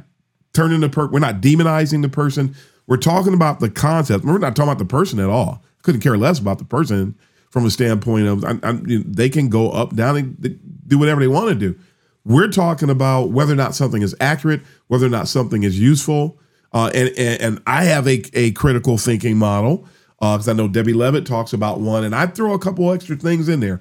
turning 0.53 0.81
the 0.81 0.89
per 0.89 1.07
we're 1.07 1.19
not 1.19 1.41
demonizing 1.41 2.01
the 2.01 2.09
person. 2.09 2.55
We're 2.87 2.97
talking 2.97 3.33
about 3.33 3.59
the 3.59 3.69
concept. 3.69 4.25
We're 4.25 4.37
not 4.37 4.55
talking 4.55 4.71
about 4.71 4.79
the 4.79 4.85
person 4.85 5.19
at 5.19 5.29
all 5.29 5.63
couldn't 5.83 6.01
care 6.01 6.17
less 6.17 6.39
about 6.39 6.59
the 6.59 6.65
person 6.65 7.17
from 7.49 7.65
a 7.65 7.71
standpoint 7.71 8.27
of 8.27 8.43
I, 8.45 8.59
I, 8.63 8.79
they 8.83 9.29
can 9.29 9.49
go 9.49 9.71
up, 9.71 9.95
down, 9.95 10.17
and 10.17 10.59
do 10.87 10.97
whatever 10.97 11.21
they 11.21 11.27
want 11.27 11.49
to 11.49 11.55
do. 11.55 11.79
We're 12.25 12.49
talking 12.49 12.89
about 12.89 13.31
whether 13.31 13.53
or 13.53 13.55
not 13.55 13.75
something 13.75 14.01
is 14.01 14.15
accurate, 14.19 14.61
whether 14.87 15.05
or 15.05 15.09
not 15.09 15.27
something 15.27 15.63
is 15.63 15.79
useful. 15.79 16.39
Uh, 16.71 16.91
and, 16.93 17.09
and, 17.17 17.41
and 17.41 17.61
I 17.65 17.85
have 17.85 18.07
a, 18.07 18.21
a 18.33 18.51
critical 18.51 18.97
thinking 18.97 19.37
model 19.37 19.87
because 20.19 20.47
uh, 20.47 20.51
I 20.51 20.53
know 20.53 20.67
Debbie 20.67 20.93
Levitt 20.93 21.25
talks 21.25 21.53
about 21.53 21.79
one, 21.79 22.03
and 22.03 22.13
I 22.13 22.27
throw 22.27 22.53
a 22.53 22.59
couple 22.59 22.91
extra 22.91 23.15
things 23.15 23.47
in 23.47 23.61
there. 23.61 23.79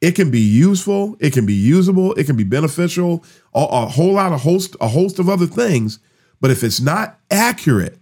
It 0.00 0.12
can 0.12 0.30
be 0.30 0.40
useful, 0.40 1.16
it 1.18 1.32
can 1.32 1.46
be 1.46 1.54
usable, 1.54 2.12
it 2.14 2.26
can 2.26 2.36
be 2.36 2.44
beneficial, 2.44 3.24
a, 3.54 3.60
a 3.60 3.86
whole 3.86 4.12
lot 4.12 4.32
of 4.32 4.42
host 4.42 4.76
a 4.80 4.88
host 4.88 5.18
of 5.18 5.28
other 5.30 5.46
things. 5.46 5.98
But 6.40 6.50
if 6.50 6.62
it's 6.62 6.80
not 6.80 7.18
accurate, 7.30 7.98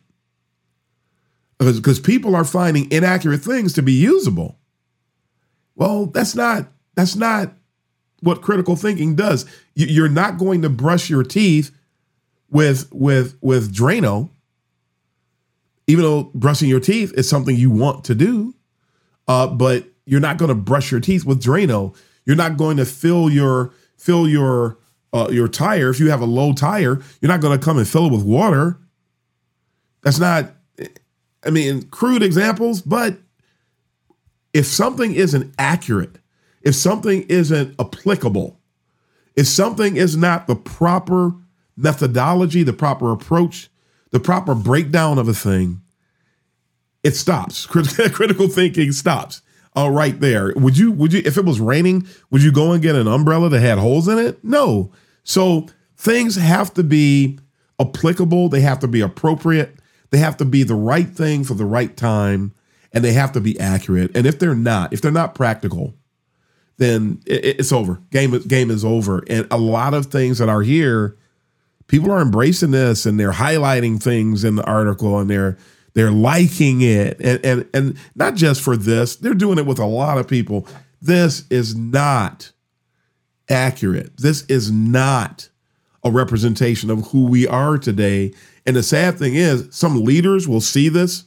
because 1.65 2.01
people 2.01 2.35
are 2.35 2.45
finding 2.45 2.91
inaccurate 2.91 3.43
things 3.43 3.73
to 3.75 3.83
be 3.83 3.93
usable. 3.93 4.59
Well, 5.75 6.07
that's 6.07 6.35
not 6.35 6.69
that's 6.95 7.17
not 7.17 7.53
what 8.21 8.43
critical 8.43 8.77
thinking 8.77 9.15
does. 9.15 9.47
You're 9.75 10.09
not 10.09 10.39
going 10.39 10.63
to 10.63 10.69
brush 10.69 11.11
your 11.11 11.25
teeth 11.25 11.71
with 12.51 12.89
with 12.93 13.37
with 13.41 13.75
Drano, 13.75 14.31
even 15.87 16.05
though 16.05 16.25
brushing 16.35 16.69
your 16.69 16.81
teeth 16.81 17.13
is 17.15 17.29
something 17.29 17.57
you 17.57 17.71
want 17.71 18.05
to 18.05 18.15
do. 18.15 18.55
Uh, 19.27 19.47
but 19.47 19.87
you're 20.05 20.21
not 20.21 20.37
going 20.37 20.49
to 20.51 20.55
brush 20.55 20.91
your 20.91 21.01
teeth 21.01 21.25
with 21.25 21.43
Drano. 21.43 21.97
You're 22.25 22.37
not 22.37 22.57
going 22.57 22.77
to 22.77 22.85
fill 22.85 23.31
your 23.31 23.73
fill 23.97 24.29
your 24.29 24.79
uh, 25.13 25.29
your 25.31 25.49
tire 25.49 25.91
if 25.91 26.01
you 26.01 26.11
have 26.11 26.21
a 26.21 26.27
low 26.27 26.53
tire. 26.53 27.01
You're 27.21 27.31
not 27.31 27.41
going 27.41 27.59
to 27.59 27.65
come 27.65 27.79
and 27.79 27.89
fill 27.89 28.07
it 28.07 28.13
with 28.13 28.25
water. 28.25 28.79
That's 30.03 30.19
not 30.19 30.55
I 31.45 31.51
mean, 31.51 31.83
crude 31.89 32.23
examples, 32.23 32.83
but 32.83 33.19
if 34.53 34.67
something 34.67 35.15
isn't 35.15 35.55
accurate, 35.59 36.19
if 36.63 36.75
something 36.75 37.23
isn't 37.29 37.75
applicable, 37.81 38.61
if 39.35 39.47
something 39.47 39.97
is 39.97 40.17
not 40.17 40.47
the 40.47 40.55
proper 40.55 41.33
methodology, 41.77 42.63
the 42.63 42.73
proper 42.73 43.13
approach, 43.13 43.71
the 44.11 44.21
proper 44.21 44.55
breakdown 44.55 45.19
of 45.19 45.29
a 45.29 45.35
thing, 45.35 45.81
it 47.03 47.17
stops. 47.17 47.67
Critical 47.67 48.49
thinking 48.49 48.93
stops. 48.93 49.43
Oh, 49.75 49.89
right 49.89 50.21
there. 50.21 50.53
Would 50.55 50.77
you, 50.77 50.93
would 50.93 51.13
you, 51.13 51.23
if 51.25 51.39
it 51.39 51.45
was 51.45 51.59
raining, 51.59 52.07
would 52.31 52.43
you 52.43 52.53
go 52.53 52.73
and 52.73 52.83
get 52.83 52.95
an 52.95 53.09
umbrella 53.09 53.49
that 53.49 53.61
had 53.61 53.79
holes 53.79 54.07
in 54.07 54.19
it? 54.19 54.45
No. 54.45 54.93
So 55.25 55.67
things 55.97 56.37
have 56.37 56.75
to 56.75 56.83
be 56.83 57.39
applicable, 57.81 58.51
they 58.51 58.61
have 58.61 58.79
to 58.81 58.89
be 58.89 59.01
appropriate, 59.01 59.77
they 60.13 60.19
have 60.19 60.37
to 60.37 60.45
be 60.45 60.63
the 60.63 60.75
right 60.75 61.09
thing 61.09 61.43
for 61.43 61.55
the 61.55 61.65
right 61.65 61.97
time 61.97 62.53
and 62.93 63.03
they 63.03 63.15
have 63.15 63.33
to 63.33 63.41
be 63.41 63.59
accurate. 63.59 64.15
And 64.15 64.27
if 64.27 64.39
they're 64.39 64.55
not, 64.55 64.93
if 64.93 65.01
they're 65.01 65.11
not 65.11 65.35
practical, 65.35 65.95
then 66.77 67.21
it, 67.27 67.59
it's 67.61 67.73
over. 67.73 68.01
Game 68.11 68.39
game 68.47 68.71
is 68.71 68.85
over. 68.85 69.25
And 69.29 69.49
a 69.51 69.57
lot 69.57 69.95
of 69.95 70.07
things 70.07 70.39
that 70.39 70.51
are 70.51 70.61
here, 70.63 71.17
people 71.87 72.13
are 72.13 72.21
embracing 72.21 72.73
this 72.73 73.07
and 73.07 73.19
they're 73.19 73.33
highlighting 73.33 74.01
things 74.03 74.45
in 74.45 74.57
the 74.57 74.65
article 74.65 75.19
and 75.19 75.31
they're 75.31 75.57
they're 75.95 76.13
liking 76.13 76.83
it. 76.83 77.19
And 77.19 77.43
and 77.43 77.69
and 77.73 77.97
not 78.15 78.35
just 78.35 78.61
for 78.61 78.77
this, 78.77 79.17
they're 79.17 79.33
doing 79.33 79.59
it 79.59 79.67
with 79.67 79.79
a 79.79 79.87
lot 79.87 80.19
of 80.19 80.29
people. 80.29 80.69
This 81.01 81.47
is 81.49 81.75
not 81.75 82.53
accurate. 83.49 84.19
This 84.19 84.43
is 84.43 84.71
not 84.71 85.49
a 86.05 86.11
representation 86.11 86.91
of 86.91 87.09
who 87.09 87.27
we 87.27 87.47
are 87.47 87.79
today. 87.79 88.33
And 88.67 88.77
the 88.77 88.83
sad 88.83 89.19
thing 89.19 89.35
is, 89.35 89.69
some 89.71 90.05
leaders 90.05 90.49
will 90.49 90.61
see 90.61 90.89
this, 90.89 91.25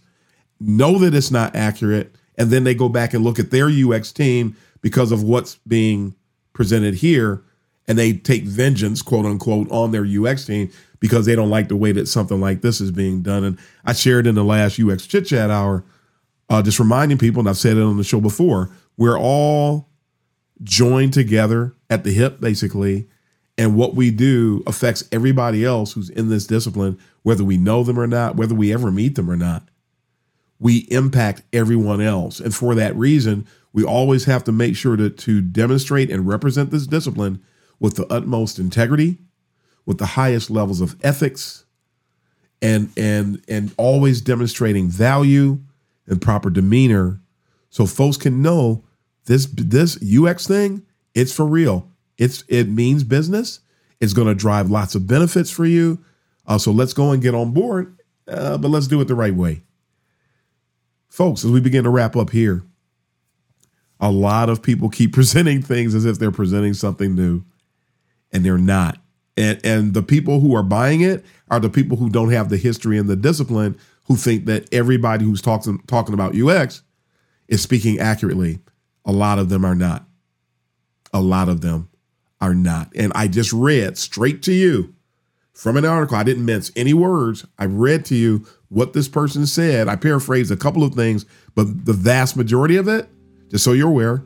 know 0.60 0.98
that 1.00 1.14
it's 1.14 1.32
not 1.32 1.56
accurate, 1.56 2.16
and 2.38 2.50
then 2.50 2.64
they 2.64 2.76
go 2.76 2.90
back 2.90 3.14
and 3.14 3.24
look 3.24 3.40
at 3.40 3.52
their 3.52 3.70
UX 3.70 4.12
team 4.12 4.56
because 4.82 5.12
of 5.12 5.24
what's 5.24 5.56
being 5.68 6.16
presented 6.54 6.96
here, 6.96 7.44
and 7.88 7.98
they 7.98 8.14
take 8.14 8.44
vengeance, 8.44 9.02
quote 9.02 9.26
unquote, 9.26 9.70
on 9.72 9.92
their 9.92 10.06
UX 10.06 10.46
team 10.46 10.72
because 11.00 11.26
they 11.26 11.36
don't 11.36 11.50
like 11.50 11.68
the 11.68 11.76
way 11.76 11.92
that 11.92 12.08
something 12.08 12.42
like 12.42 12.62
this 12.62 12.82
is 12.82 12.92
being 12.92 13.22
done. 13.22 13.44
And 13.44 13.60
I 13.86 13.94
shared 13.94 14.28
in 14.28 14.36
the 14.36 14.44
last 14.44 14.80
UX 14.80 15.06
chit 15.06 15.28
chat 15.28 15.52
hour, 15.52 15.84
uh, 16.50 16.62
just 16.62 16.80
reminding 16.80 17.18
people, 17.18 17.42
and 17.42 17.50
I've 17.50 17.58
said 17.58 17.78
it 17.78 17.84
on 17.84 17.98
the 17.98 18.04
show 18.04 18.22
before, 18.22 18.72
we're 18.98 19.20
all 19.20 19.90
joined 20.64 21.14
together 21.14 21.76
at 21.90 22.04
the 22.04 22.12
hip, 22.12 22.40
basically. 22.40 23.08
And 23.58 23.76
what 23.76 23.96
we 23.96 24.12
do 24.12 24.64
affects 24.68 25.04
everybody 25.12 25.64
else 25.64 25.94
who's 25.94 26.10
in 26.10 26.30
this 26.30 26.46
discipline, 26.46 27.00
whether 27.24 27.44
we 27.44 27.58
know 27.58 27.84
them 27.84 28.00
or 28.00 28.08
not, 28.08 28.36
whether 28.36 28.54
we 28.54 28.74
ever 28.74 28.92
meet 28.92 29.16
them 29.16 29.30
or 29.30 29.38
not. 29.38 29.64
We 30.60 30.88
impact 30.90 31.44
everyone 31.54 32.02
else. 32.02 32.40
And 32.40 32.54
for 32.54 32.76
that 32.76 32.96
reason, 32.96 33.48
we 33.72 33.84
always 33.84 34.26
have 34.26 34.44
to 34.46 34.52
make 34.52 34.76
sure 34.76 34.96
to, 34.96 35.10
to 35.10 35.42
demonstrate 35.42 36.10
and 36.10 36.28
represent 36.28 36.72
this 36.72 36.88
discipline 36.88 37.42
with 37.80 37.96
the 37.96 38.08
utmost 38.08 38.60
integrity, 38.60 39.18
with 39.86 39.98
the 39.98 40.06
highest 40.06 40.50
levels 40.50 40.82
of 40.82 40.96
ethics, 41.04 41.66
and 42.62 42.90
and 42.96 43.44
and 43.50 43.74
always 43.78 44.22
demonstrating 44.22 44.88
value 44.88 45.60
and 46.08 46.22
proper 46.22 46.50
demeanor 46.50 47.20
so 47.70 47.86
folks 47.86 48.16
can 48.16 48.42
know 48.42 48.86
this 49.26 49.48
this 49.48 50.00
UX 50.02 50.48
thing, 50.48 50.86
it's 51.14 51.34
for 51.34 51.46
real. 51.46 51.92
It's 52.18 52.44
it 52.48 52.70
means 52.70 53.04
business. 53.04 53.60
It's 54.00 54.14
going 54.14 54.28
to 54.28 54.36
drive 54.36 54.70
lots 54.70 54.96
of 54.96 55.08
benefits 55.08 55.50
for 55.50 55.66
you. 55.66 56.04
Uh, 56.48 56.58
so 56.58 56.72
let's 56.72 56.94
go 56.94 57.12
and 57.12 57.22
get 57.22 57.34
on 57.34 57.52
board, 57.52 57.98
uh, 58.28 58.58
but 58.58 58.70
let's 58.70 58.88
do 58.88 59.02
it 59.02 59.08
the 59.08 59.16
right 59.16 59.34
way, 59.34 59.64
folks. 61.10 61.44
As 61.44 61.52
we 61.52 61.60
begin 61.60 61.84
to 61.86 61.90
wrap 61.90 62.16
up 62.16 62.30
here, 62.30 62.64
a 64.00 64.12
lot 64.12 64.50
of 64.50 64.62
people 64.62 64.90
keep 64.90 65.14
presenting 65.14 65.62
things 65.62 65.96
as 65.96 66.06
if 66.06 66.20
they're 66.20 66.32
presenting 66.32 66.74
something 66.74 67.16
new, 67.16 67.44
and 68.32 68.46
they're 68.46 68.58
not. 68.58 69.00
And 69.36 69.60
and 69.66 69.94
the 69.94 70.04
people 70.04 70.40
who 70.40 70.56
are 70.56 70.64
buying 70.64 71.02
it 71.02 71.26
are 71.50 71.60
the 71.60 71.70
people 71.70 71.98
who 71.98 72.10
don't 72.10 72.32
have 72.32 72.50
the 72.50 72.58
history 72.58 72.98
and 72.98 73.10
the 73.10 73.16
discipline, 73.16 73.78
who 74.04 74.16
think 74.16 74.46
that 74.46 74.72
everybody 74.72 75.26
who's 75.26 75.42
talking 75.42 75.82
talking 75.88 76.14
about 76.14 76.36
UX 76.36 76.84
is 77.48 77.62
speaking 77.62 78.00
accurately. 78.00 78.60
A 79.04 79.12
lot 79.12 79.40
of 79.40 79.50
them 79.50 79.66
are 79.66 79.76
not. 79.76 80.06
A 81.12 81.22
lot 81.22 81.50
of 81.50 81.62
them 81.62 81.90
are 82.42 82.54
not. 82.54 82.92
And 82.96 83.12
I 83.16 83.28
just 83.28 83.54
read 83.54 83.98
straight 83.98 84.42
to 84.44 84.54
you 84.54 84.94
from 85.54 85.78
an 85.78 85.86
article. 85.86 86.18
I 86.18 86.24
didn't 86.24 86.46
mince 86.46 86.72
any 86.76 86.94
words. 86.94 87.46
I 87.58 87.66
read 87.66 88.06
to 88.06 88.16
you 88.16 88.46
what 88.70 88.94
this 88.94 89.08
person 89.08 89.46
said. 89.46 89.88
I 89.88 89.96
paraphrased 89.96 90.52
a 90.52 90.58
couple 90.58 90.84
of 90.84 90.94
things, 90.94 91.26
but 91.56 91.86
the 91.86 91.94
vast 91.94 92.36
majority 92.36 92.76
of 92.76 92.88
it, 92.88 93.08
just 93.50 93.64
so 93.64 93.72
you're 93.72 93.90
aware, 93.90 94.24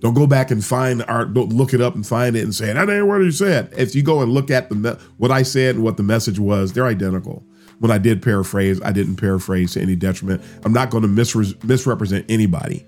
don't 0.00 0.14
go 0.14 0.26
back 0.26 0.50
and 0.50 0.64
find 0.64 1.02
art. 1.04 1.32
Don't 1.32 1.52
look 1.52 1.72
it 1.72 1.80
up 1.80 1.94
and 1.94 2.04
find 2.06 2.34
it 2.34 2.42
and 2.42 2.54
say 2.54 2.72
that 2.72 2.90
ain't 2.90 3.06
what 3.06 3.22
he 3.22 3.30
said. 3.30 3.72
If 3.76 3.94
you 3.94 4.02
go 4.02 4.20
and 4.20 4.32
look 4.32 4.50
at 4.50 4.68
the 4.68 4.98
what 5.16 5.30
I 5.30 5.42
said 5.42 5.76
and 5.76 5.84
what 5.84 5.96
the 5.96 6.02
message 6.02 6.40
was, 6.40 6.72
they're 6.72 6.86
identical. 6.86 7.44
When 7.78 7.90
I 7.90 7.98
did 7.98 8.20
paraphrase, 8.20 8.80
I 8.82 8.92
didn't 8.92 9.16
paraphrase 9.16 9.72
to 9.72 9.80
any 9.80 9.96
detriment. 9.96 10.42
I'm 10.64 10.72
not 10.72 10.90
going 10.90 11.02
to 11.02 11.08
misre- 11.08 11.62
misrepresent 11.64 12.26
anybody 12.28 12.84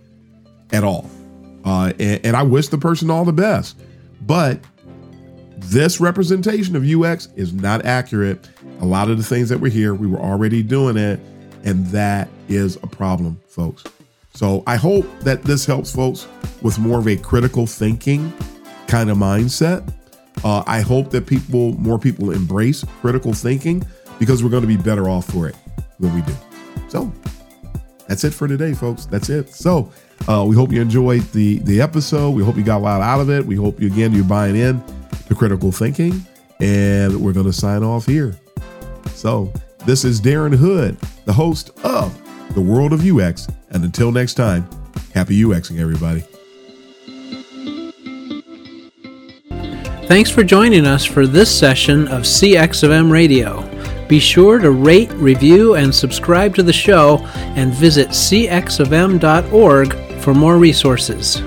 at 0.73 0.85
all. 0.85 1.09
Uh, 1.65 1.93
and, 1.99 2.27
and 2.27 2.37
I 2.37 2.43
wish 2.43 2.69
the 2.69 2.79
person 2.79 3.11
all 3.11 3.25
the 3.25 3.33
best. 3.33 3.77
But 4.27 4.61
this 5.57 6.01
representation 6.01 6.77
of 6.77 6.85
UX 6.85 7.29
is 7.37 7.53
not 7.53 7.85
accurate. 7.85 8.49
A 8.81 8.85
lot 8.85 9.11
of 9.11 9.19
the 9.19 9.25
things 9.25 9.49
that 9.49 9.59
were 9.59 9.69
here, 9.69 9.95
we 9.95 10.07
were 10.07 10.19
already 10.19 10.63
doing 10.63 10.97
it. 10.97 11.21
And 11.65 11.87
that 11.87 12.29
is 12.49 12.77
a 12.83 12.87
problem, 12.87 13.41
folks. 13.49 13.85
So 14.35 14.63
I 14.67 14.77
hope 14.77 15.07
that 15.21 15.43
this 15.43 15.65
helps 15.65 15.95
folks 15.95 16.27
with 16.61 16.79
more 16.79 16.99
of 16.99 17.09
a 17.09 17.17
critical 17.17 17.67
thinking 17.67 18.33
kind 18.87 19.11
of 19.11 19.17
mindset. 19.17 19.93
Uh, 20.43 20.63
I 20.67 20.81
hope 20.81 21.11
that 21.11 21.27
people, 21.27 21.73
more 21.73 21.99
people 21.99 22.31
embrace 22.33 22.85
critical 23.01 23.33
thinking 23.33 23.83
because 24.19 24.43
we're 24.43 24.51
going 24.51 24.63
to 24.63 24.69
be 24.69 24.77
better 24.77 25.09
off 25.09 25.27
for 25.27 25.49
it 25.49 25.57
when 25.99 26.15
we 26.15 26.23
do. 26.23 26.35
So 26.89 27.13
that's 28.09 28.25
it 28.25 28.35
for 28.35 28.47
today, 28.49 28.75
folks. 28.75 29.07
That's 29.07 29.31
it. 29.31 29.51
So 29.51 29.91
uh, 30.29 30.45
we 30.47 30.57
hope 30.57 30.73
you 30.73 30.81
enjoyed 30.81 31.23
the 31.33 31.59
the 31.61 31.81
episode. 31.81 32.31
We 32.31 32.43
hope 32.43 32.57
you 32.57 32.63
got 32.63 32.79
a 32.79 32.85
lot 32.85 33.03
out 33.03 33.21
of 33.21 33.31
it. 33.31 33.45
We 33.45 33.57
hope 33.57 33.81
you 33.81 33.87
again 33.89 34.13
you're 34.13 34.25
buying 34.25 34.57
in 34.57 34.83
to 35.29 35.35
critical 35.35 35.71
thinking, 35.71 36.25
and 36.61 37.21
we're 37.21 37.33
going 37.33 37.47
to 37.47 37.53
sign 37.53 37.83
off 37.83 38.07
here. 38.07 38.37
So 39.11 39.53
this 39.85 40.05
is 40.05 40.21
Darren 40.21 40.55
Hood, 40.55 40.97
the 41.27 41.33
host 41.33 41.71
of 41.85 42.19
the 42.55 42.61
World 42.61 42.93
of 42.93 43.05
UX, 43.07 43.49
and 43.71 43.85
until 43.85 44.13
next 44.13 44.35
time, 44.35 44.69
happy 45.13 45.41
UXing, 45.43 45.79
everybody. 45.79 46.25
Thanks 50.07 50.31
for 50.31 50.45
joining 50.45 50.87
us 50.87 51.05
for 51.05 51.27
this 51.27 51.57
session 51.57 52.09
of 52.09 52.23
CX 52.23 52.83
of 52.83 52.91
M 52.91 53.11
Radio. 53.11 53.63
Be 54.07 54.19
sure 54.19 54.59
to 54.59 54.71
rate, 54.71 55.11
review, 55.13 55.75
and 55.77 55.95
subscribe 55.95 56.55
to 56.57 56.63
the 56.63 56.73
show 56.73 57.19
and 57.57 57.73
visit 57.73 58.09
cxofm.org 58.09 60.04
for 60.25 60.33
more 60.33 60.57
resources. 60.57 61.43